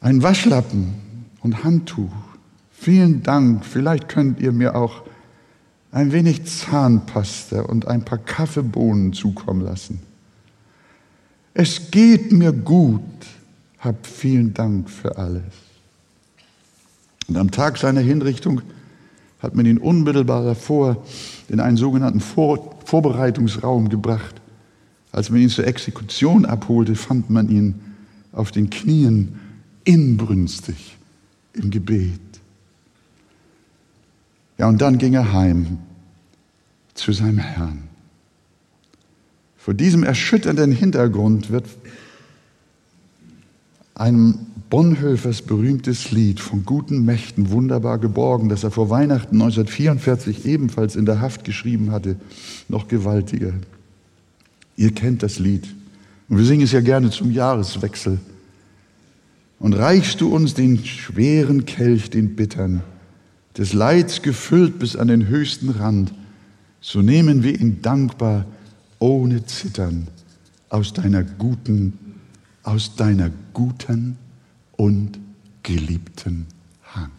Ein 0.00 0.24
Waschlappen 0.24 0.94
und 1.40 1.62
Handtuch. 1.62 2.10
Vielen 2.72 3.22
Dank. 3.22 3.64
Vielleicht 3.64 4.08
könnt 4.08 4.40
ihr 4.40 4.50
mir 4.50 4.74
auch 4.74 5.02
ein 5.92 6.10
wenig 6.10 6.46
Zahnpasta 6.46 7.60
und 7.60 7.86
ein 7.86 8.04
paar 8.04 8.18
Kaffeebohnen 8.18 9.12
zukommen 9.12 9.60
lassen. 9.60 10.00
Es 11.54 11.90
geht 11.90 12.32
mir 12.32 12.52
gut. 12.52 13.02
Hab 13.78 14.06
vielen 14.06 14.54
Dank 14.54 14.88
für 14.88 15.16
alles. 15.18 15.42
Und 17.28 17.36
am 17.36 17.50
Tag 17.50 17.78
seiner 17.78 18.00
Hinrichtung 18.00 18.62
hat 19.40 19.54
man 19.54 19.66
ihn 19.66 19.78
unmittelbar 19.78 20.44
davor 20.44 21.04
in 21.48 21.60
einen 21.60 21.76
sogenannten 21.76 22.20
Vor 22.20 22.78
Vorbereitungsraum 22.84 23.88
gebracht. 23.88 24.40
Als 25.10 25.30
man 25.30 25.40
ihn 25.40 25.48
zur 25.48 25.66
Exekution 25.66 26.44
abholte, 26.44 26.94
fand 26.94 27.30
man 27.30 27.48
ihn 27.48 27.80
auf 28.32 28.50
den 28.50 28.70
Knien 28.70 29.40
inbrünstig 29.84 30.96
im 31.54 31.70
Gebet. 31.70 32.20
Ja, 34.58 34.68
und 34.68 34.80
dann 34.80 34.98
ging 34.98 35.14
er 35.14 35.32
heim 35.32 35.78
zu 36.94 37.12
seinem 37.12 37.38
Herrn. 37.38 37.91
Vor 39.62 39.74
diesem 39.74 40.02
erschütternden 40.02 40.72
Hintergrund 40.72 41.52
wird 41.52 41.66
einem 43.94 44.40
Bonhoeffers 44.70 45.42
berühmtes 45.42 46.10
Lied 46.10 46.40
von 46.40 46.64
guten 46.64 47.04
Mächten 47.04 47.50
wunderbar 47.50 47.98
geborgen, 47.98 48.48
das 48.48 48.64
er 48.64 48.72
vor 48.72 48.90
Weihnachten 48.90 49.40
1944 49.40 50.46
ebenfalls 50.46 50.96
in 50.96 51.06
der 51.06 51.20
Haft 51.20 51.44
geschrieben 51.44 51.92
hatte, 51.92 52.16
noch 52.68 52.88
gewaltiger. 52.88 53.52
Ihr 54.76 54.92
kennt 54.92 55.22
das 55.22 55.38
Lied 55.38 55.68
und 56.28 56.38
wir 56.38 56.44
singen 56.44 56.64
es 56.64 56.72
ja 56.72 56.80
gerne 56.80 57.10
zum 57.10 57.30
Jahreswechsel. 57.30 58.18
Und 59.60 59.74
reichst 59.74 60.20
du 60.20 60.34
uns 60.34 60.54
den 60.54 60.84
schweren 60.84 61.66
Kelch, 61.66 62.10
den 62.10 62.34
bittern, 62.34 62.82
des 63.56 63.74
Leids 63.74 64.22
gefüllt 64.22 64.80
bis 64.80 64.96
an 64.96 65.06
den 65.06 65.28
höchsten 65.28 65.68
Rand, 65.68 66.12
so 66.80 67.00
nehmen 67.00 67.44
wir 67.44 67.60
ihn 67.60 67.80
dankbar, 67.80 68.44
ohne 69.02 69.44
Zittern, 69.44 70.06
aus 70.68 70.92
deiner 70.92 71.24
guten, 71.24 71.98
aus 72.62 72.94
deiner 72.94 73.32
guten 73.52 74.16
und 74.76 75.18
geliebten 75.64 76.46
Hand. 76.84 77.10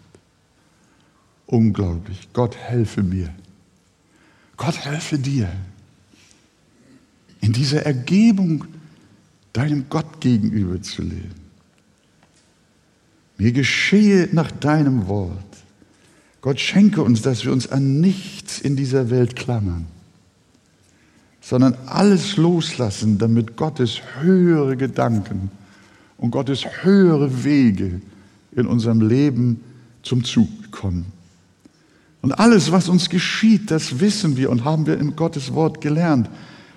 Unglaublich. 1.46 2.30
Gott 2.32 2.56
helfe 2.56 3.04
mir. 3.04 3.36
Gott 4.56 4.86
helfe 4.86 5.20
dir. 5.20 5.52
In 7.42 7.52
dieser 7.52 7.86
Ergebung 7.86 8.64
deinem 9.52 9.90
Gott 9.90 10.22
gegenüber 10.22 10.82
zu 10.82 11.02
leben. 11.02 11.36
Mir 13.38 13.52
geschehe 13.52 14.30
nach 14.32 14.52
deinem 14.52 15.08
Wort. 15.08 15.58
Gott 16.40 16.62
schenke 16.62 17.02
uns, 17.04 17.22
dass 17.22 17.44
wir 17.44 17.52
uns 17.52 17.68
an 17.68 18.00
nichts 18.00 18.62
in 18.62 18.78
dieser 18.78 19.10
Welt 19.10 19.36
klammern, 19.36 19.88
sondern 21.44 21.76
alles 21.88 22.38
loslassen, 22.38 23.18
damit 23.18 23.58
Gottes 23.58 24.00
höhere 24.22 24.78
Gedanken 24.78 25.52
und 26.18 26.32
Gottes 26.32 26.64
höhere 26.84 27.44
Wege 27.44 28.00
in 28.56 28.66
unserem 28.66 29.02
Leben 29.02 29.60
zum 30.04 30.24
Zug 30.24 30.48
kommen. 30.72 31.06
Und 32.22 32.32
alles, 32.32 32.72
was 32.72 32.88
uns 32.88 33.10
geschieht, 33.10 33.70
das 33.72 34.00
wissen 34.00 34.38
wir 34.38 34.50
und 34.50 34.64
haben 34.64 34.88
wir 34.88 34.98
in 34.98 35.18
Gottes 35.18 35.54
Wort 35.54 35.82
gelernt, 35.82 36.30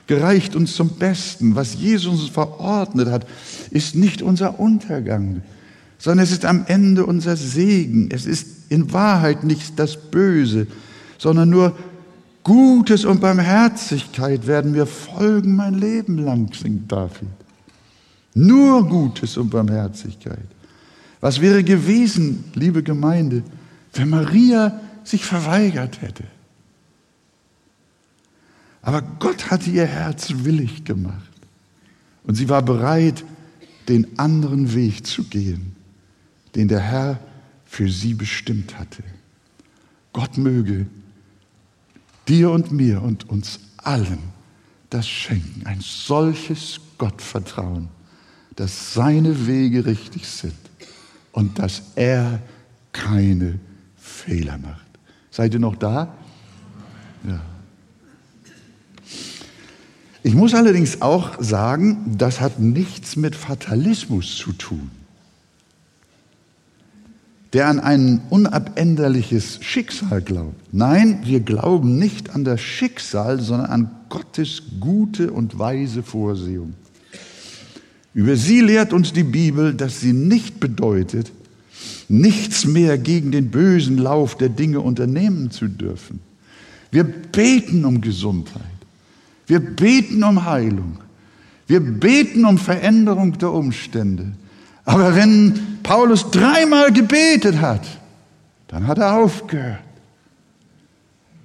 gereicht 0.09 0.57
uns 0.57 0.74
zum 0.74 0.90
Besten. 0.90 1.55
Was 1.55 1.74
Jesus 1.74 2.22
uns 2.22 2.29
verordnet 2.31 3.09
hat, 3.09 3.24
ist 3.70 3.94
nicht 3.94 4.20
unser 4.20 4.59
Untergang, 4.59 5.42
sondern 5.98 6.24
es 6.24 6.33
ist 6.33 6.44
am 6.44 6.64
Ende 6.66 7.07
unser 7.07 7.37
Segen. 7.37 8.09
Es 8.11 8.26
ist 8.26 8.48
in 8.68 8.92
Wahrheit 8.92 9.44
nicht 9.44 9.79
das 9.79 9.96
Böse, 9.96 10.66
sondern 11.18 11.50
nur 11.50 11.76
Gutes 12.47 13.05
und 13.05 13.21
Barmherzigkeit 13.21 14.47
werden 14.47 14.71
mir 14.71 14.87
folgen 14.87 15.57
mein 15.57 15.75
Leben 15.75 16.19
lang, 16.19 16.55
singt 16.55 16.93
David. 16.93 17.27
Nur 18.35 18.89
Gutes 18.89 19.37
und 19.37 19.51
Barmherzigkeit. 19.51 20.47
Was 21.21 21.41
wäre 21.41 21.65
gewesen, 21.65 22.45
liebe 22.55 22.85
Gemeinde, 22.85 23.43
wenn 23.95 24.11
Maria 24.11 24.81
sich 25.03 25.25
verweigert 25.25 26.01
hätte? 26.03 26.23
Aber 28.81 29.03
Gott 29.03 29.51
hatte 29.51 29.69
ihr 29.69 29.87
Herz 29.87 30.29
willig 30.45 30.85
gemacht. 30.85 31.33
Und 32.23 32.37
sie 32.37 32.49
war 32.49 32.63
bereit, 32.63 33.25
den 33.89 34.21
anderen 34.21 34.73
Weg 34.73 35.05
zu 35.05 35.25
gehen, 35.25 35.75
den 36.55 36.69
der 36.69 36.79
Herr 36.79 37.19
für 37.65 37.91
sie 37.91 38.15
bestimmt 38.15 38.79
hatte. 38.79 39.03
Gott 40.13 40.39
möge 40.39 40.87
dir 42.29 42.51
und 42.51 42.73
mir 42.73 43.03
und 43.03 43.29
uns 43.29 43.61
allen 43.79 44.19
das 44.91 45.09
schenken, 45.09 45.67
ein 45.67 45.81
solches 45.81 46.81
Gottvertrauen, 46.99 47.89
dass 48.55 48.95
seine 48.95 49.47
Wege 49.47 49.85
richtig 49.85 50.27
sind 50.29 50.55
und 51.33 51.59
dass 51.59 51.83
er 51.97 52.41
keine 52.93 53.59
Fehler 53.97 54.59
macht. 54.59 54.87
Seid 55.31 55.55
ihr 55.55 55.61
noch 55.61 55.77
da? 55.77 56.15
Ja. 57.27 57.41
Ich 60.23 60.35
muss 60.35 60.55
allerdings 60.55 61.03
auch 61.03 61.41
sagen, 61.43 62.17
das 62.17 62.41
hat 62.41 62.59
nichts 62.59 63.17
mit 63.17 63.37
Fatalismus 63.37 64.37
zu 64.37 64.53
tun 64.53 64.91
der 67.57 67.69
an 67.69 67.81
ein 67.81 68.21
unabänderliches 68.29 69.61
Schicksal 69.62 70.21
glaubt. 70.21 70.61
Nein, 70.73 71.21
wir 71.25 71.40
glauben 71.40 71.99
nicht 71.99 72.35
an 72.35 72.45
das 72.45 72.61
Schicksal, 72.61 73.40
sondern 73.40 73.71
an 73.71 73.90
Gottes 74.11 74.61
gute 74.79 75.33
und 75.33 75.59
weise 75.59 76.03
Vorsehung. 76.03 76.75
Über 78.12 78.37
sie 78.37 78.61
lehrt 78.61 78.92
uns 78.92 79.14
die 79.14 79.25
Bibel, 79.25 79.73
dass 79.73 80.01
sie 80.01 80.12
nicht 80.12 80.61
bedeutet, 80.61 81.33
nichts 82.11 82.66
mehr 82.66 82.99
gegen 82.99 83.33
den 83.33 83.51
bösen 83.51 83.97
Lauf 83.97 84.37
der 84.37 84.51
Dinge 84.51 84.81
unternehmen 84.81 85.51
zu 85.51 85.66
dürfen. 85.66 86.21
Wir 86.90 87.05
beten 87.05 87.87
um 87.87 88.03
Gesundheit. 88.03 88.61
Wir 89.47 89.61
beten 89.61 90.23
um 90.25 90.45
Heilung. 90.45 90.99
Wir 91.69 91.81
beten 91.81 92.45
um 92.45 92.59
Veränderung 92.59 93.38
der 93.38 93.55
Umstände. 93.55 94.33
Aber 94.87 95.14
wenn 95.14 95.81
Paulus 95.83 96.31
dreimal 96.31 96.92
gebetet 96.92 97.61
hat, 97.61 97.83
dann 98.68 98.87
hat 98.87 98.99
er 98.99 99.16
aufgehört 99.16 99.81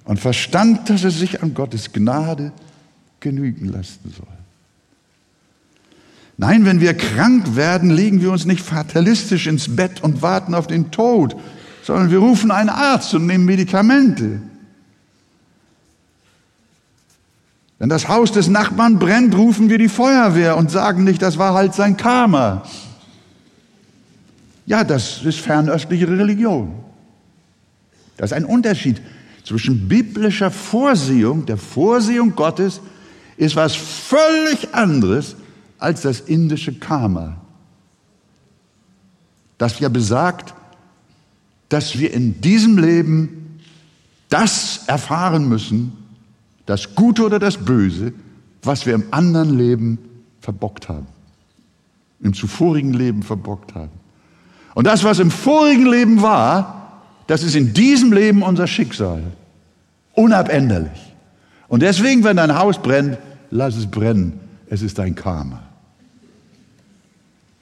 und 0.04 0.18
verstand, 0.18 0.88
dass 0.88 1.04
er 1.04 1.10
sich 1.10 1.42
an 1.42 1.52
Gottes 1.52 1.92
Gnade 1.92 2.52
genügen 3.20 3.66
lassen 3.66 4.12
soll. 4.16 4.26
Nein, 6.38 6.64
wenn 6.64 6.80
wir 6.80 6.94
krank 6.94 7.54
werden, 7.56 7.90
legen 7.90 8.20
wir 8.20 8.32
uns 8.32 8.46
nicht 8.46 8.62
fatalistisch 8.64 9.46
ins 9.46 9.76
Bett 9.76 10.02
und 10.02 10.22
warten 10.22 10.54
auf 10.54 10.66
den 10.66 10.90
Tod, 10.90 11.36
sondern 11.82 12.10
wir 12.10 12.18
rufen 12.18 12.50
einen 12.50 12.70
Arzt 12.70 13.12
und 13.14 13.26
nehmen 13.26 13.44
Medikamente. 13.44 14.40
Wenn 17.78 17.88
das 17.88 18.06
Haus 18.06 18.30
des 18.30 18.46
Nachbarn 18.48 19.00
brennt, 19.00 19.36
rufen 19.36 19.68
wir 19.68 19.78
die 19.78 19.88
Feuerwehr 19.88 20.56
und 20.56 20.70
sagen 20.70 21.02
nicht, 21.02 21.20
das 21.20 21.38
war 21.38 21.54
halt 21.54 21.74
sein 21.74 21.96
Karma. 21.96 22.62
Ja, 24.72 24.84
das 24.84 25.22
ist 25.22 25.38
fernöstliche 25.38 26.08
Religion. 26.08 26.72
Das 28.16 28.30
ist 28.30 28.36
ein 28.38 28.46
Unterschied 28.46 29.02
zwischen 29.44 29.86
biblischer 29.86 30.50
Vorsehung, 30.50 31.44
der 31.44 31.58
Vorsehung 31.58 32.34
Gottes, 32.34 32.80
ist 33.36 33.54
was 33.54 33.76
völlig 33.76 34.74
anderes 34.74 35.36
als 35.78 36.00
das 36.00 36.20
indische 36.20 36.72
Karma. 36.72 37.36
Das 39.58 39.78
ja 39.78 39.90
besagt, 39.90 40.54
dass 41.68 41.98
wir 41.98 42.14
in 42.14 42.40
diesem 42.40 42.78
Leben 42.78 43.60
das 44.30 44.84
erfahren 44.86 45.50
müssen, 45.50 45.92
das 46.64 46.94
Gute 46.94 47.26
oder 47.26 47.38
das 47.38 47.58
Böse, 47.58 48.14
was 48.62 48.86
wir 48.86 48.94
im 48.94 49.04
anderen 49.10 49.58
Leben 49.58 49.98
verbockt 50.40 50.88
haben, 50.88 51.08
im 52.22 52.32
zuvorigen 52.32 52.94
Leben 52.94 53.22
verbockt 53.22 53.74
haben. 53.74 54.01
Und 54.74 54.86
das, 54.86 55.04
was 55.04 55.18
im 55.18 55.30
vorigen 55.30 55.86
Leben 55.86 56.22
war, 56.22 57.02
das 57.26 57.42
ist 57.42 57.54
in 57.54 57.74
diesem 57.74 58.12
Leben 58.12 58.42
unser 58.42 58.66
Schicksal. 58.66 59.22
Unabänderlich. 60.14 61.14
Und 61.68 61.82
deswegen, 61.82 62.24
wenn 62.24 62.36
dein 62.36 62.58
Haus 62.58 62.80
brennt, 62.80 63.18
lass 63.50 63.76
es 63.76 63.86
brennen. 63.86 64.40
Es 64.68 64.82
ist 64.82 64.98
dein 64.98 65.14
Karma. 65.14 65.62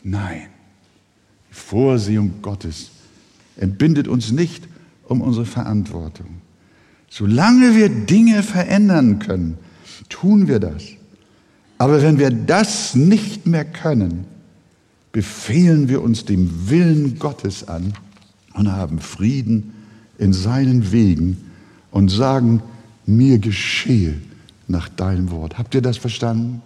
Nein. 0.02 0.46
Die 1.50 1.54
Vorsehung 1.54 2.42
Gottes 2.42 2.90
entbindet 3.56 4.08
uns 4.08 4.32
nicht 4.32 4.66
um 5.04 5.20
unsere 5.20 5.46
Verantwortung. 5.46 6.40
Solange 7.08 7.74
wir 7.74 7.88
Dinge 7.88 8.42
verändern 8.42 9.18
können, 9.18 9.58
tun 10.08 10.46
wir 10.46 10.60
das. 10.60 10.84
Aber 11.78 12.02
wenn 12.02 12.18
wir 12.18 12.30
das 12.30 12.94
nicht 12.94 13.46
mehr 13.46 13.64
können, 13.64 14.26
befehlen 15.12 15.88
wir 15.88 16.02
uns 16.02 16.24
dem 16.24 16.70
Willen 16.70 17.18
Gottes 17.18 17.68
an 17.68 17.94
und 18.54 18.70
haben 18.70 19.00
Frieden 19.00 19.72
in 20.18 20.32
seinen 20.32 20.92
Wegen 20.92 21.38
und 21.90 22.10
sagen, 22.10 22.62
mir 23.06 23.38
geschehe 23.38 24.20
nach 24.68 24.88
deinem 24.88 25.30
Wort. 25.30 25.58
Habt 25.58 25.74
ihr 25.74 25.82
das 25.82 25.96
verstanden? 25.96 26.62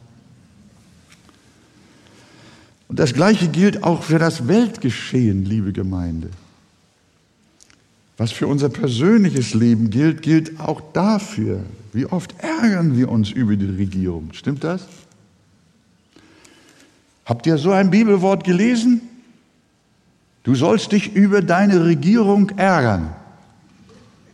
Und 2.89 2.99
das 2.99 3.15
Gleiche 3.15 3.49
gilt 3.49 3.83
auch 3.83 4.03
für 4.03 4.19
das 4.19 4.47
Weltgeschehen, 4.47 5.45
liebe 5.45 5.73
Gemeinde. 5.73 6.29
Was 8.17 8.31
für 8.31 8.47
unser 8.47 8.69
persönliches 8.69 9.55
Leben 9.55 9.91
gilt, 9.91 10.23
gilt 10.23 10.61
auch 10.61 10.81
dafür. 10.93 11.61
Wie 11.93 12.07
oft 12.07 12.35
ärgern 12.39 12.97
wir 12.97 13.09
uns 13.09 13.31
über 13.31 13.57
die 13.57 13.67
Regierung? 13.67 14.29
Stimmt 14.33 14.63
das? 14.63 14.87
Habt 17.25 17.47
ihr 17.47 17.59
so 17.59 17.71
ein 17.71 17.91
Bibelwort 17.91 18.45
gelesen? 18.45 19.03
Du 20.43 20.55
sollst 20.55 20.93
dich 20.93 21.15
über 21.15 21.41
deine 21.41 21.85
Regierung 21.85 22.51
ärgern. 22.51 23.15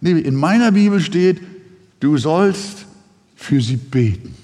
In 0.00 0.34
meiner 0.34 0.72
Bibel 0.72 1.00
steht, 1.00 1.40
du 2.00 2.18
sollst 2.18 2.86
für 3.36 3.60
sie 3.60 3.76
beten. 3.76 4.34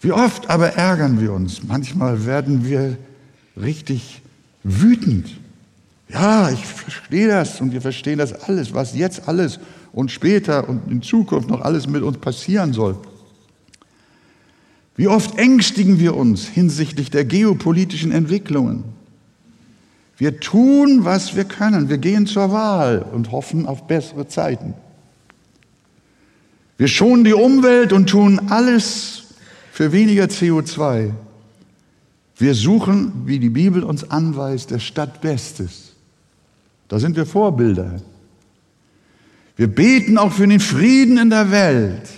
Wie 0.00 0.12
oft 0.12 0.48
aber 0.48 0.74
ärgern 0.74 1.20
wir 1.20 1.32
uns? 1.32 1.64
Manchmal 1.64 2.24
werden 2.24 2.64
wir 2.64 2.96
richtig 3.60 4.22
wütend. 4.62 5.36
Ja, 6.08 6.50
ich 6.50 6.64
verstehe 6.64 7.26
das 7.26 7.60
und 7.60 7.72
wir 7.72 7.80
verstehen 7.80 8.18
das 8.18 8.32
alles, 8.32 8.72
was 8.72 8.94
jetzt 8.94 9.26
alles 9.26 9.58
und 9.92 10.12
später 10.12 10.68
und 10.68 10.90
in 10.90 11.02
Zukunft 11.02 11.50
noch 11.50 11.60
alles 11.62 11.88
mit 11.88 12.02
uns 12.02 12.18
passieren 12.18 12.72
soll. 12.72 12.96
Wie 14.98 15.06
oft 15.06 15.38
ängstigen 15.38 16.00
wir 16.00 16.16
uns 16.16 16.48
hinsichtlich 16.48 17.08
der 17.08 17.24
geopolitischen 17.24 18.10
Entwicklungen. 18.10 18.82
Wir 20.16 20.40
tun, 20.40 21.04
was 21.04 21.36
wir 21.36 21.44
können. 21.44 21.88
Wir 21.88 21.98
gehen 21.98 22.26
zur 22.26 22.50
Wahl 22.50 23.06
und 23.12 23.30
hoffen 23.30 23.66
auf 23.66 23.86
bessere 23.86 24.26
Zeiten. 24.26 24.74
Wir 26.78 26.88
schonen 26.88 27.22
die 27.22 27.32
Umwelt 27.32 27.92
und 27.92 28.10
tun 28.10 28.40
alles 28.50 29.36
für 29.70 29.92
weniger 29.92 30.24
CO2. 30.24 31.12
Wir 32.36 32.54
suchen, 32.56 33.22
wie 33.24 33.38
die 33.38 33.50
Bibel 33.50 33.84
uns 33.84 34.10
anweist, 34.10 34.72
der 34.72 34.80
Stadt 34.80 35.20
Bestes. 35.20 35.92
Da 36.88 36.98
sind 36.98 37.14
wir 37.14 37.24
Vorbilder. 37.24 38.00
Wir 39.54 39.68
beten 39.68 40.18
auch 40.18 40.32
für 40.32 40.48
den 40.48 40.58
Frieden 40.58 41.18
in 41.18 41.30
der 41.30 41.52
Welt. 41.52 42.10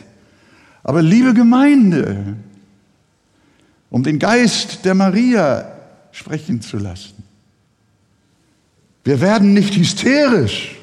Aber 0.83 1.03
liebe 1.03 1.35
Gemeinde, 1.35 2.37
um 3.91 4.03
den 4.03 4.19
Geist 4.19 4.85
der 4.85 4.95
Maria 4.95 5.71
sprechen 6.13 6.61
zu 6.63 6.79
lassen, 6.79 7.23
wir 9.05 9.21
werden 9.21 9.55
nicht 9.55 9.75
hysterisch 9.75 10.77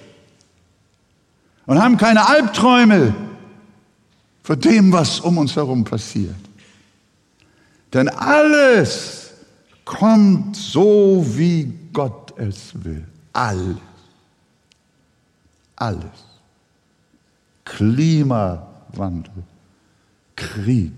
und 1.65 1.81
haben 1.81 1.97
keine 1.97 2.27
Albträume 2.27 3.13
vor 4.43 4.55
dem, 4.55 4.91
was 4.91 5.19
um 5.19 5.37
uns 5.37 5.55
herum 5.55 5.83
passiert. 5.83 6.35
Denn 7.93 8.09
alles 8.09 9.31
kommt 9.85 10.55
so, 10.55 11.25
wie 11.29 11.71
Gott 11.93 12.37
es 12.37 12.71
will. 12.83 13.05
Alles. 13.33 13.77
Alles. 15.75 16.03
Klimawandel, 17.63 19.43
Krieg, 20.35 20.91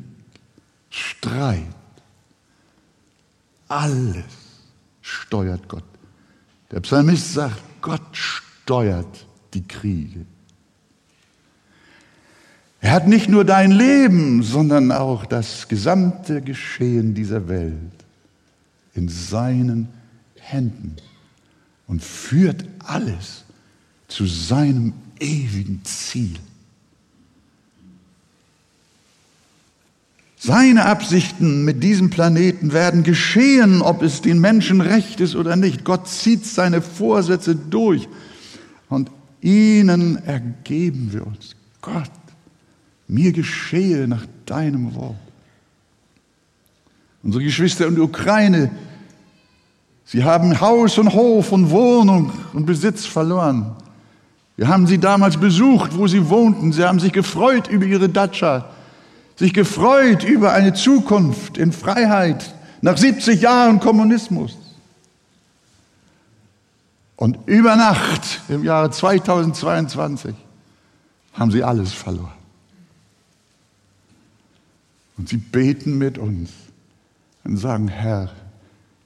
Streit. 0.89 1.78
Alles 3.69 4.25
steuert 5.01 5.69
Gott. 5.69 5.83
Der 6.71 6.81
Psalmist 6.81 7.33
sagt, 7.33 7.61
Gott 7.81 8.01
steuert 8.11 9.25
die 9.53 9.65
Kriege. 9.65 10.25
Er 12.81 12.91
hat 12.91 13.07
nicht 13.07 13.29
nur 13.29 13.45
dein 13.45 13.71
Leben, 13.71 14.43
sondern 14.43 14.91
auch 14.91 15.25
das 15.25 15.67
gesamte 15.67 16.41
Geschehen 16.41 17.13
dieser 17.13 17.47
Welt 17.47 17.75
in 18.93 19.07
seinen 19.09 19.89
Händen 20.35 20.95
und 21.87 22.03
führt 22.03 22.65
alles 22.79 23.43
zu 24.07 24.25
seinem 24.25 24.93
ewigen 25.19 25.83
Ziel. 25.83 26.37
Seine 30.41 30.85
Absichten 30.85 31.65
mit 31.65 31.83
diesem 31.83 32.09
Planeten 32.09 32.71
werden 32.71 33.03
geschehen, 33.03 33.81
ob 33.81 34.01
es 34.01 34.21
den 34.21 34.39
Menschen 34.39 34.79
recht 34.79 35.19
ist 35.19 35.35
oder 35.35 35.57
nicht. 35.57 35.83
Gott 35.83 36.07
zieht 36.07 36.45
seine 36.45 36.81
Vorsätze 36.81 37.57
durch 37.57 38.07
und 38.87 39.11
ihnen 39.41 40.15
ergeben 40.25 41.09
wir 41.11 41.27
uns. 41.27 41.57
Gott 41.81 42.09
mir 43.09 43.33
geschehe 43.33 44.07
nach 44.07 44.25
deinem 44.45 44.95
Wort. 44.95 45.17
Unsere 47.21 47.43
Geschwister 47.43 47.87
in 47.87 47.95
der 47.95 48.05
Ukraine, 48.05 48.71
sie 50.05 50.23
haben 50.23 50.61
Haus 50.61 50.97
und 50.97 51.11
Hof 51.11 51.51
und 51.51 51.69
Wohnung 51.69 52.31
und 52.53 52.65
Besitz 52.65 53.05
verloren. 53.05 53.75
Wir 54.55 54.69
haben 54.69 54.87
sie 54.87 54.99
damals 54.99 55.35
besucht, 55.35 55.97
wo 55.97 56.07
sie 56.07 56.29
wohnten. 56.29 56.71
Sie 56.71 56.85
haben 56.85 57.01
sich 57.01 57.11
gefreut 57.11 57.67
über 57.67 57.85
ihre 57.85 58.07
Datscha, 58.07 58.69
sich 59.39 59.53
gefreut 59.53 60.25
über 60.25 60.51
eine 60.51 60.73
Zukunft 60.73 61.57
in 61.57 61.71
Freiheit 61.71 62.53
nach 62.81 62.97
70 62.97 63.39
Jahren 63.39 63.79
Kommunismus. 63.79 64.57
Und 67.15 67.37
über 67.47 67.77
Nacht 67.77 68.41
im 68.49 68.65
Jahre 68.65 68.91
2022 68.91 70.35
haben 71.33 71.51
sie 71.51 71.63
alles 71.63 71.93
verloren. 71.93 72.33
Und 75.17 75.29
sie 75.29 75.37
beten 75.37 75.97
mit 75.97 76.17
uns 76.17 76.49
und 77.45 77.55
sagen, 77.55 77.87
Herr, 77.87 78.31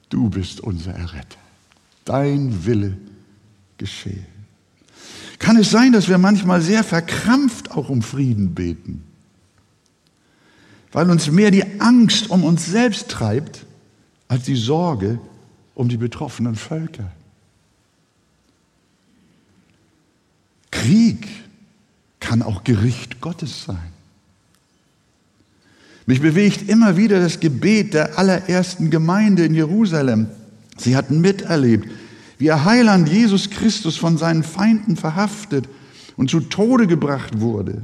du 0.08 0.30
bist 0.30 0.60
unser 0.60 0.94
Erretter. 0.94 1.38
Dein 2.04 2.66
Wille 2.66 2.96
geschehe. 3.78 4.26
Kann 5.38 5.56
es 5.56 5.70
sein, 5.70 5.92
dass 5.92 6.08
wir 6.08 6.18
manchmal 6.18 6.60
sehr 6.60 6.82
verkrampft 6.82 7.70
auch 7.70 7.88
um 7.88 8.02
Frieden 8.02 8.52
beten? 8.54 9.04
Weil 10.94 11.10
uns 11.10 11.30
mehr 11.30 11.50
die 11.50 11.80
Angst 11.80 12.30
um 12.30 12.44
uns 12.44 12.66
selbst 12.66 13.08
treibt, 13.10 13.66
als 14.28 14.44
die 14.44 14.54
Sorge 14.54 15.18
um 15.74 15.88
die 15.88 15.96
betroffenen 15.96 16.54
Völker. 16.54 17.10
Krieg 20.70 21.28
kann 22.20 22.42
auch 22.42 22.64
Gericht 22.64 23.20
Gottes 23.20 23.64
sein. 23.64 23.92
Mich 26.06 26.20
bewegt 26.20 26.68
immer 26.68 26.96
wieder 26.96 27.18
das 27.18 27.40
Gebet 27.40 27.92
der 27.94 28.16
allerersten 28.16 28.90
Gemeinde 28.90 29.44
in 29.44 29.54
Jerusalem. 29.54 30.28
Sie 30.76 30.94
hatten 30.94 31.20
miterlebt, 31.20 31.88
wie 32.38 32.46
ihr 32.46 32.64
Heiland 32.64 33.08
Jesus 33.08 33.50
Christus 33.50 33.96
von 33.96 34.16
seinen 34.16 34.44
Feinden 34.44 34.96
verhaftet 34.96 35.68
und 36.16 36.30
zu 36.30 36.38
Tode 36.38 36.86
gebracht 36.86 37.40
wurde. 37.40 37.82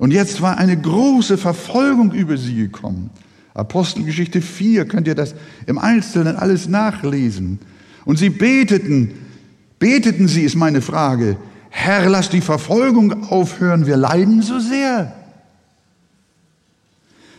Und 0.00 0.12
jetzt 0.12 0.40
war 0.40 0.56
eine 0.56 0.80
große 0.80 1.36
Verfolgung 1.36 2.12
über 2.12 2.38
sie 2.38 2.54
gekommen. 2.54 3.10
Apostelgeschichte 3.52 4.40
4 4.40 4.86
könnt 4.86 5.06
ihr 5.06 5.14
das 5.14 5.34
im 5.66 5.76
Einzelnen 5.76 6.36
alles 6.36 6.68
nachlesen. 6.68 7.58
Und 8.06 8.18
sie 8.18 8.30
beteten, 8.30 9.10
beteten 9.78 10.26
sie, 10.26 10.40
ist 10.40 10.56
meine 10.56 10.80
Frage, 10.80 11.36
Herr, 11.68 12.08
lass 12.08 12.30
die 12.30 12.40
Verfolgung 12.40 13.24
aufhören, 13.24 13.86
wir 13.86 13.98
leiden 13.98 14.40
so 14.40 14.58
sehr. 14.58 15.14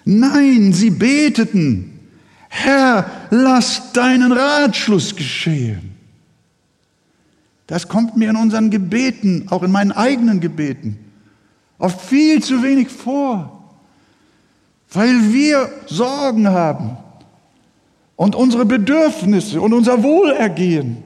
Nein, 0.06 0.72
sie 0.72 0.92
beteten, 0.92 2.00
Herr, 2.48 3.10
lass 3.32 3.92
deinen 3.92 4.32
Ratschluss 4.32 5.16
geschehen. 5.16 5.96
Das 7.66 7.88
kommt 7.88 8.18
mir 8.18 8.30
in 8.30 8.36
unseren 8.36 8.70
Gebeten, 8.70 9.48
auch 9.50 9.64
in 9.64 9.72
meinen 9.72 9.94
eigenen 9.94 10.42
Gebeten, 10.42 11.00
oft 11.82 12.00
viel 12.00 12.42
zu 12.42 12.64
wenig 12.64 12.90
vor, 12.90 13.64
weil 14.92 15.34
wir 15.34 15.70
Sorgen 15.88 16.48
haben 16.48 16.98
und 18.16 18.36
unsere 18.36 18.66
Bedürfnisse 18.66 19.60
und 19.60 19.74
unser 19.74 20.04
Wohlergehen, 20.04 21.04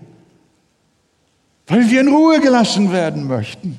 weil 1.68 1.90
wir 1.90 2.02
in 2.02 2.10
Ruhe 2.10 2.40
gelassen 2.40 2.92
werden 2.92 3.26
möchten. 3.26 3.78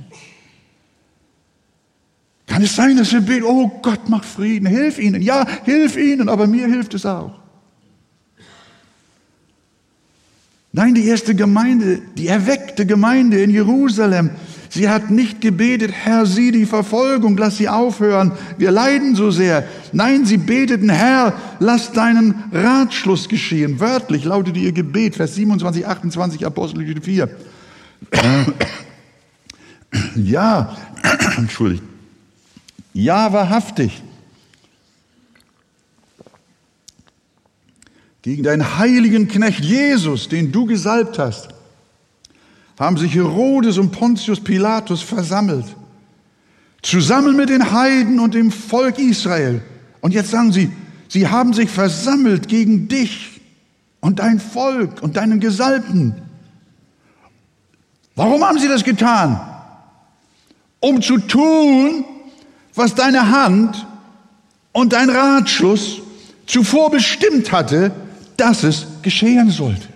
Kann 2.46 2.62
es 2.62 2.74
sein, 2.74 2.96
dass 2.96 3.12
wir 3.12 3.20
beten, 3.20 3.44
oh 3.44 3.70
Gott, 3.82 4.08
mach 4.08 4.24
Frieden, 4.24 4.66
hilf 4.66 4.98
ihnen. 4.98 5.20
Ja, 5.20 5.46
hilf 5.64 5.96
ihnen, 5.96 6.28
aber 6.28 6.46
mir 6.46 6.66
hilft 6.66 6.94
es 6.94 7.04
auch. 7.04 7.32
Nein, 10.72 10.94
die 10.94 11.06
erste 11.06 11.34
Gemeinde, 11.34 12.00
die 12.16 12.28
erweckte 12.28 12.86
Gemeinde 12.86 13.42
in 13.42 13.50
Jerusalem, 13.50 14.30
sie 14.68 14.88
hat 14.88 15.10
nicht 15.10 15.40
gebetet, 15.40 15.92
Herr, 15.92 16.26
sieh 16.26 16.52
die 16.52 16.66
Verfolgung, 16.66 17.36
lass 17.36 17.56
sie 17.56 17.68
aufhören, 17.68 18.32
wir 18.58 18.70
leiden 18.70 19.14
so 19.14 19.30
sehr. 19.30 19.66
Nein, 19.92 20.24
sie 20.24 20.38
beteten, 20.38 20.88
Herr, 20.88 21.34
lass 21.58 21.92
deinen 21.92 22.44
Ratschluss 22.52 23.28
geschehen. 23.28 23.80
Wörtlich 23.80 24.24
lautete 24.24 24.58
ihr 24.58 24.72
Gebet, 24.72 25.16
Vers 25.16 25.34
27, 25.34 25.86
28, 25.86 26.46
Apostelgeschichte 26.46 27.02
4. 27.02 27.30
Ja, 30.14 30.76
entschuldigt. 31.36 31.82
Ja, 32.92 33.32
wahrhaftig. 33.32 34.02
Gegen 38.22 38.42
deinen 38.42 38.78
heiligen 38.78 39.28
Knecht 39.28 39.64
Jesus, 39.64 40.28
den 40.28 40.50
du 40.50 40.66
gesalbt 40.66 41.18
hast, 41.18 41.48
haben 42.78 42.96
sich 42.96 43.14
Herodes 43.14 43.78
und 43.78 43.90
Pontius 43.90 44.40
Pilatus 44.40 45.02
versammelt, 45.02 45.64
zusammen 46.82 47.36
mit 47.36 47.48
den 47.48 47.72
Heiden 47.72 48.20
und 48.20 48.34
dem 48.34 48.50
Volk 48.50 48.98
Israel. 48.98 49.62
Und 50.00 50.12
jetzt 50.12 50.30
sagen 50.30 50.52
sie, 50.52 50.70
sie 51.08 51.28
haben 51.28 51.52
sich 51.52 51.70
versammelt 51.70 52.48
gegen 52.48 52.88
dich 52.88 53.40
und 54.00 54.18
dein 54.18 54.38
Volk 54.40 55.02
und 55.02 55.16
deinen 55.16 55.40
Gesalbten. 55.40 56.14
Warum 58.14 58.44
haben 58.44 58.58
sie 58.58 58.68
das 58.68 58.84
getan? 58.84 59.40
Um 60.80 61.02
zu 61.02 61.18
tun, 61.18 62.04
was 62.74 62.94
deine 62.94 63.30
Hand 63.30 63.86
und 64.72 64.92
dein 64.92 65.10
Ratschluss 65.10 66.02
zuvor 66.46 66.90
bestimmt 66.90 67.50
hatte, 67.52 67.92
dass 68.36 68.62
es 68.62 68.86
geschehen 69.02 69.50
sollte. 69.50 69.88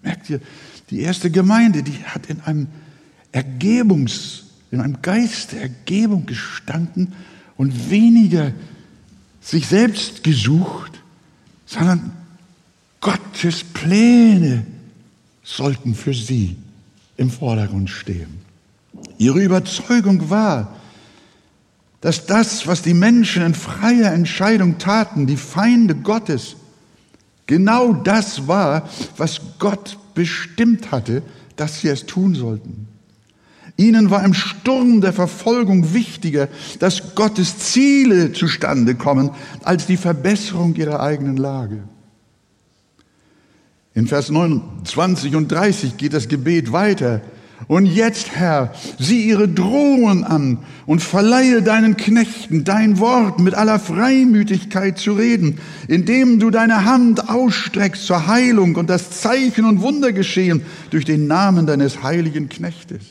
Merkt 0.00 0.30
ihr, 0.30 0.40
die 0.92 1.00
erste 1.00 1.30
Gemeinde, 1.30 1.82
die 1.82 2.04
hat 2.04 2.26
in 2.26 2.40
einem 2.42 2.68
Ergebungs, 3.32 4.44
in 4.70 4.80
einem 4.80 5.00
Geist 5.00 5.52
der 5.52 5.62
Ergebung 5.62 6.26
gestanden 6.26 7.14
und 7.56 7.90
weniger 7.90 8.52
sich 9.40 9.66
selbst 9.66 10.22
gesucht, 10.22 11.00
sondern 11.64 12.12
Gottes 13.00 13.64
Pläne 13.64 14.66
sollten 15.42 15.94
für 15.94 16.12
sie 16.12 16.56
im 17.16 17.30
Vordergrund 17.30 17.88
stehen. 17.88 18.42
Ihre 19.16 19.42
Überzeugung 19.42 20.28
war, 20.28 20.76
dass 22.02 22.26
das, 22.26 22.66
was 22.66 22.82
die 22.82 22.94
Menschen 22.94 23.42
in 23.42 23.54
freier 23.54 24.12
Entscheidung 24.12 24.76
taten, 24.76 25.26
die 25.26 25.36
Feinde 25.38 25.94
Gottes, 25.94 26.56
genau 27.46 27.94
das 27.94 28.46
war, 28.46 28.88
was 29.16 29.40
Gott 29.58 29.96
bestimmt 30.14 30.90
hatte, 30.90 31.22
dass 31.56 31.80
sie 31.80 31.88
es 31.88 32.06
tun 32.06 32.34
sollten. 32.34 32.88
Ihnen 33.76 34.10
war 34.10 34.24
im 34.24 34.34
Sturm 34.34 35.00
der 35.00 35.12
Verfolgung 35.12 35.94
wichtiger, 35.94 36.48
dass 36.78 37.14
Gottes 37.14 37.58
Ziele 37.58 38.32
zustande 38.32 38.94
kommen, 38.94 39.30
als 39.62 39.86
die 39.86 39.96
Verbesserung 39.96 40.74
ihrer 40.74 41.00
eigenen 41.00 41.36
Lage. 41.36 41.82
In 43.94 44.06
Vers 44.06 44.30
29 44.30 45.36
und 45.36 45.50
30 45.50 45.96
geht 45.96 46.14
das 46.14 46.28
Gebet 46.28 46.72
weiter. 46.72 47.20
Und 47.68 47.86
jetzt, 47.86 48.32
Herr, 48.32 48.72
sieh 48.98 49.22
ihre 49.22 49.48
Drohungen 49.48 50.24
an 50.24 50.58
und 50.86 51.02
verleihe 51.02 51.62
deinen 51.62 51.96
Knechten 51.96 52.64
dein 52.64 52.98
Wort 52.98 53.40
mit 53.40 53.54
aller 53.54 53.78
Freimütigkeit 53.78 54.98
zu 54.98 55.12
reden, 55.12 55.58
indem 55.88 56.38
du 56.38 56.50
deine 56.50 56.84
Hand 56.84 57.28
ausstreckst 57.28 58.04
zur 58.04 58.26
Heilung 58.26 58.76
und 58.76 58.90
das 58.90 59.10
Zeichen 59.20 59.64
und 59.64 59.80
Wunder 59.80 60.12
geschehen 60.12 60.62
durch 60.90 61.04
den 61.04 61.26
Namen 61.26 61.66
deines 61.66 62.02
heiligen 62.02 62.48
Knechtes. 62.48 63.02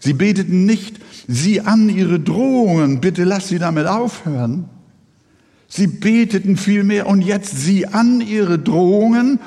Sie 0.00 0.14
beteten 0.14 0.66
nicht, 0.66 0.96
sieh 1.28 1.60
an 1.60 1.88
ihre 1.88 2.18
Drohungen, 2.18 3.00
bitte 3.00 3.22
lass 3.22 3.48
sie 3.48 3.60
damit 3.60 3.86
aufhören. 3.86 4.64
Sie 5.68 5.86
beteten 5.86 6.56
vielmehr, 6.56 7.06
und 7.06 7.22
jetzt 7.22 7.56
sieh 7.56 7.86
an 7.86 8.20
ihre 8.20 8.58
Drohungen 8.58 9.38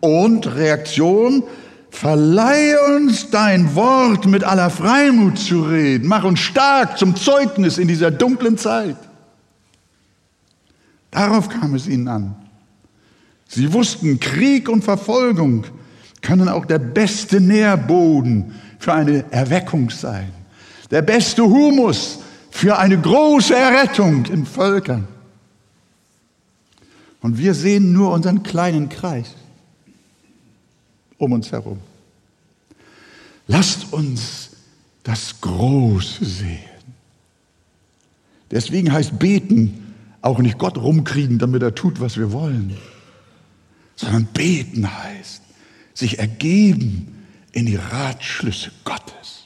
und 0.00 0.46
Reaktion, 0.54 1.42
Verleihe 1.94 2.96
uns 2.96 3.30
dein 3.30 3.76
Wort 3.76 4.26
mit 4.26 4.42
aller 4.42 4.68
Freimut 4.68 5.38
zu 5.38 5.62
reden. 5.62 6.08
Mach 6.08 6.24
uns 6.24 6.40
stark 6.40 6.98
zum 6.98 7.14
Zeugnis 7.14 7.78
in 7.78 7.86
dieser 7.86 8.10
dunklen 8.10 8.58
Zeit. 8.58 8.96
Darauf 11.12 11.48
kam 11.48 11.76
es 11.76 11.86
ihnen 11.86 12.08
an. 12.08 12.34
Sie 13.46 13.72
wussten, 13.72 14.18
Krieg 14.18 14.68
und 14.68 14.82
Verfolgung 14.82 15.66
können 16.20 16.48
auch 16.48 16.64
der 16.64 16.80
beste 16.80 17.40
Nährboden 17.40 18.56
für 18.80 18.92
eine 18.92 19.24
Erweckung 19.30 19.88
sein. 19.88 20.32
Der 20.90 21.02
beste 21.02 21.44
Humus 21.44 22.18
für 22.50 22.76
eine 22.76 23.00
große 23.00 23.54
Errettung 23.54 24.24
in 24.26 24.46
Völkern. 24.46 25.06
Und 27.20 27.38
wir 27.38 27.54
sehen 27.54 27.92
nur 27.92 28.10
unseren 28.10 28.42
kleinen 28.42 28.88
Kreis 28.88 29.36
um 31.24 31.32
uns 31.32 31.52
herum. 31.52 31.78
Lasst 33.46 33.92
uns 33.92 34.50
das 35.02 35.40
Große 35.40 36.24
sehen. 36.24 36.60
Deswegen 38.50 38.92
heißt 38.92 39.18
beten 39.18 39.94
auch 40.22 40.38
nicht 40.38 40.58
Gott 40.58 40.78
rumkriegen, 40.78 41.38
damit 41.38 41.62
er 41.62 41.74
tut, 41.74 42.00
was 42.00 42.16
wir 42.16 42.32
wollen, 42.32 42.76
sondern 43.96 44.26
beten 44.26 44.90
heißt 44.90 45.42
sich 45.94 46.18
ergeben 46.18 47.26
in 47.52 47.66
die 47.66 47.76
Ratschlüsse 47.76 48.72
Gottes, 48.84 49.44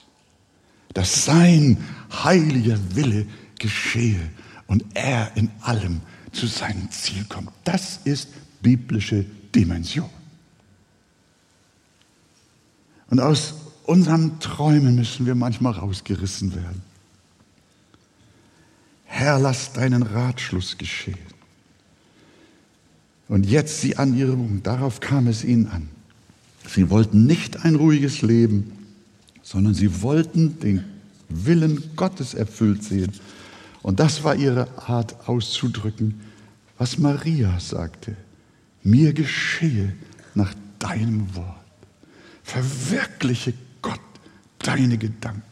dass 0.95 1.27
sein 1.27 1.77
heiliger 2.25 2.79
Wille 2.95 3.27
geschehe 3.59 4.31
und 4.67 4.85
er 4.95 5.37
in 5.37 5.51
allem 5.61 6.01
zu 6.33 6.47
seinem 6.47 6.91
Ziel 6.91 7.25
kommt. 7.29 7.51
Das 7.65 8.01
ist 8.05 8.29
biblische 8.63 9.25
Dimension. 9.55 10.11
Und 13.11 13.21
aus 13.21 13.55
unseren 13.85 14.39
Träumen 14.41 14.97
müssen 14.97 15.27
wir 15.27 15.35
manchmal 15.35 15.73
rausgerissen 15.73 16.55
werden. 16.55 16.83
Herr, 19.05 19.39
lass 19.39 19.73
deinen 19.73 20.03
Ratschluss 20.03 20.77
geschehen. 20.77 21.19
Und 23.29 23.47
jetzt 23.47 23.81
sie 23.81 23.97
an 23.97 24.17
ihre 24.17 24.33
Wohnung, 24.33 24.63
darauf 24.63 25.01
kam 25.01 25.27
es 25.27 25.45
ihnen 25.45 25.69
an. 25.69 25.89
Sie 26.67 26.91
wollten 26.91 27.27
nicht 27.27 27.65
ein 27.65 27.75
ruhiges 27.75 28.23
Leben, 28.23 28.73
sondern 29.43 29.75
sie 29.75 30.03
wollten 30.03 30.61
den 30.61 30.85
Willen 31.29 31.83
Gottes 31.97 32.35
erfüllt 32.35 32.85
sehen. 32.85 33.13
Und 33.83 34.01
das 34.01 34.25
war 34.25 34.35
ihre 34.35 34.69
Art 34.79 35.29
auszudrücken, 35.29 36.21
was 36.77 36.99
Maria 36.99 37.59
sagte. 37.59 38.17
Mir 38.83 39.13
geschehe 39.13 39.95
nach 40.35 40.55
deinem 40.79 41.35
Wort. 41.35 41.58
Verwirkliche 42.49 43.53
Gott 43.83 44.01
deine 44.59 44.97
Gedanken. 44.97 45.43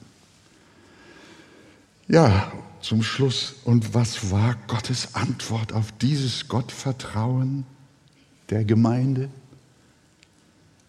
Ja, 2.08 2.50
zum 2.80 3.02
Schluss. 3.02 3.56
Und 3.64 3.92
was 3.92 4.30
war 4.30 4.56
Gottes 4.66 5.14
Antwort 5.14 5.74
auf 5.74 5.92
dieses 6.00 6.48
Gottvertrauen 6.48 7.66
der 8.48 8.64
Gemeinde? 8.64 9.28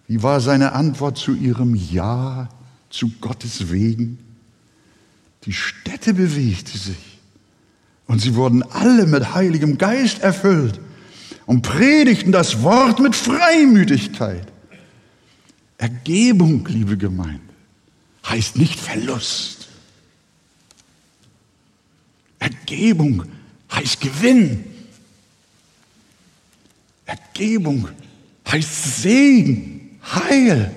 Wie 0.08 0.24
war 0.24 0.39
seine 0.39 0.72
Antwort 0.72 1.18
zu 1.18 1.34
ihrem 1.34 1.76
Ja 1.76 2.47
zu 2.89 3.10
Gottes 3.20 3.70
Wegen? 3.70 4.18
Die 5.43 5.51
Städte 5.51 6.14
bewegte 6.14 6.78
sich 6.78 7.20
und 8.05 8.22
sie 8.22 8.36
wurden 8.36 8.64
alle 8.64 9.08
mit 9.08 9.36
Heiligem 9.36 9.78
Geist 9.78 10.20
erfüllt 10.20 10.80
und 11.45 11.64
predigten 11.64 12.32
das 12.32 12.64
Wort 12.64 13.01
mit 13.01 13.14
Freimütigkeit. 13.14 14.47
Ergebung, 15.78 16.65
liebe 16.67 16.97
Gemeinde, 16.97 17.41
heißt 18.25 18.57
nicht 18.57 18.80
Verlust. 18.80 19.67
Ergebung 22.39 23.23
heißt 23.71 23.99
Gewinn. 24.01 24.65
Ergebung 27.05 27.88
heißt 28.47 29.01
Segen, 29.01 29.99
Heil. 30.03 30.73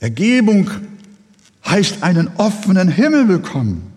Ergebung 0.00 0.70
heißt 1.66 2.02
einen 2.02 2.28
offenen 2.36 2.88
Himmel 2.88 3.24
bekommen, 3.24 3.90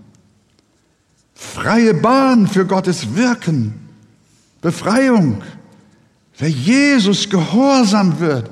freie 1.36 1.94
Bahn 1.94 2.48
für 2.48 2.66
Gottes 2.66 3.16
Wirken, 3.16 3.74
Befreiung. 4.62 5.44
Wer 6.40 6.50
Jesus 6.50 7.30
gehorsam 7.30 8.20
wird 8.20 8.50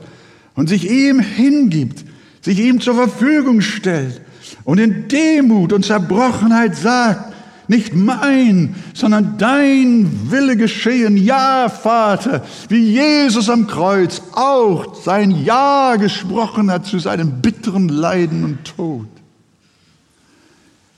und 0.56 0.70
sich 0.70 0.90
ihm 0.90 1.20
hingibt, 1.20 2.04
sich 2.42 2.60
ihm 2.60 2.82
zur 2.82 2.96
Verfügung 2.96 3.62
stellt 3.62 4.22
und 4.64 4.80
in 4.80 5.08
Demut 5.08 5.72
und 5.72 5.86
Zerbrochenheit 5.86 6.76
sagt, 6.76 7.34
nicht 7.68 7.96
mein, 7.96 8.76
sondern 8.94 9.38
dein 9.38 10.32
Wille 10.32 10.56
geschehen. 10.56 11.18
Ja, 11.18 11.70
Vater, 11.70 12.46
wie 12.70 12.92
Jesus 12.92 13.50
am 13.50 13.68
Kreuz 13.68 14.22
auch 14.34 14.96
sein 15.04 15.32
Ja 15.32 15.96
gesprochen 15.96 16.70
hat 16.72 16.86
zu 16.86 17.00
seinem 17.00 17.42
bitteren 17.42 17.90
Leiden 17.90 18.44
und 18.44 18.66
Tod. 18.66 19.08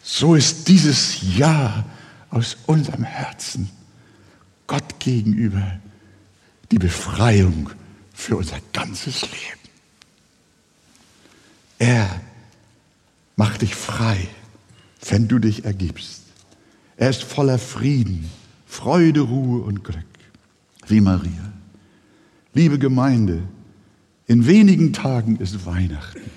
So 0.04 0.36
ist 0.36 0.68
dieses 0.68 1.20
Ja 1.38 1.86
aus 2.30 2.58
unserem 2.66 3.04
Herzen 3.04 3.70
Gott 4.68 5.00
gegenüber 5.00 5.64
die 6.72 6.80
Befreiung 6.80 7.70
für 8.14 8.38
unser 8.38 8.58
ganzes 8.74 9.22
Leben. 9.22 9.58
Er 11.80 12.22
macht 13.36 13.62
dich 13.62 13.76
frei, 13.76 14.28
wenn 15.08 15.28
du 15.28 15.40
dich 15.40 15.66
ergibst. 15.66 16.24
Er 16.98 17.10
ist 17.10 17.24
voller 17.24 17.60
Frieden, 17.60 18.30
Freude, 18.66 19.22
Ruhe 19.22 19.62
und 19.62 19.84
Glück, 19.84 20.04
wie 20.88 21.02
Maria. 21.02 21.54
Liebe 22.54 22.80
Gemeinde, 22.80 23.44
in 24.26 24.48
wenigen 24.48 24.94
Tagen 24.94 25.38
ist 25.38 25.66
Weihnachten. 25.66 26.32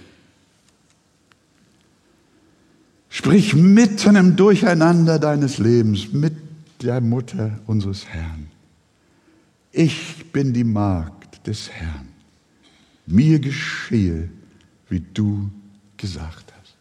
Sprich 3.08 3.54
mitten 3.54 4.16
im 4.16 4.36
Durcheinander 4.36 5.18
deines 5.18 5.58
Lebens 5.58 6.12
mit 6.12 6.34
der 6.82 7.00
Mutter 7.00 7.58
unseres 7.66 8.06
Herrn. 8.06 8.48
Ich 9.72 10.32
bin 10.32 10.52
die 10.52 10.64
Magd 10.64 11.46
des 11.46 11.70
Herrn. 11.70 12.08
Mir 13.06 13.38
geschehe, 13.38 14.28
wie 14.88 15.00
du 15.00 15.50
gesagt 15.96 16.52
hast. 16.60 16.74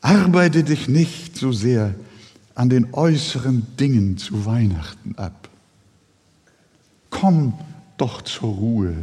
Arbeite 0.00 0.64
dich 0.64 0.88
nicht 0.88 1.36
so 1.36 1.52
sehr 1.52 1.94
an 2.54 2.68
den 2.68 2.94
äußeren 2.94 3.66
Dingen 3.76 4.16
zu 4.16 4.46
Weihnachten 4.46 5.16
ab. 5.16 5.48
Komm 7.10 7.54
doch 7.96 8.22
zur 8.22 8.54
Ruhe. 8.54 8.94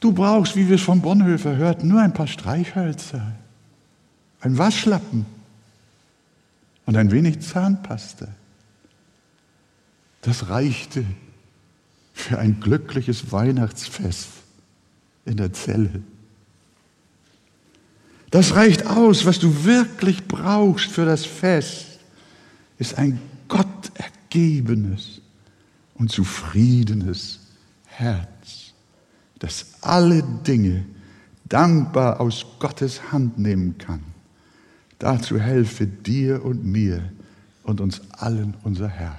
Du 0.00 0.12
brauchst, 0.12 0.54
wie 0.54 0.68
wir 0.68 0.76
es 0.76 0.82
von 0.82 1.00
Bonhoeffer 1.00 1.56
hörten, 1.56 1.88
nur 1.88 2.00
ein 2.00 2.14
paar 2.14 2.28
Streichhölzer, 2.28 3.32
ein 4.40 4.56
Waschlappen 4.56 5.26
und 6.86 6.96
ein 6.96 7.10
wenig 7.10 7.40
Zahnpasta. 7.40 8.28
Das 10.22 10.48
reichte 10.48 11.04
für 12.12 12.38
ein 12.38 12.60
glückliches 12.60 13.30
Weihnachtsfest 13.30 14.28
in 15.24 15.36
der 15.36 15.52
Zelle. 15.52 16.02
Das 18.30 18.54
reicht 18.54 18.86
aus, 18.86 19.24
was 19.24 19.38
du 19.38 19.64
wirklich 19.64 20.26
brauchst 20.26 20.90
für 20.90 21.06
das 21.06 21.24
Fest, 21.24 22.00
ist 22.78 22.98
ein 22.98 23.20
Gott 23.46 23.90
ergebenes 23.94 25.20
und 25.94 26.10
zufriedenes 26.10 27.40
Herz, 27.86 28.74
das 29.38 29.66
alle 29.80 30.22
Dinge 30.22 30.84
dankbar 31.48 32.20
aus 32.20 32.44
Gottes 32.58 33.12
Hand 33.12 33.38
nehmen 33.38 33.78
kann. 33.78 34.02
Dazu 34.98 35.38
helfe 35.38 35.86
dir 35.86 36.44
und 36.44 36.64
mir 36.64 37.12
und 37.62 37.80
uns 37.80 38.02
allen 38.10 38.54
unser 38.64 38.88
Herr 38.88 39.18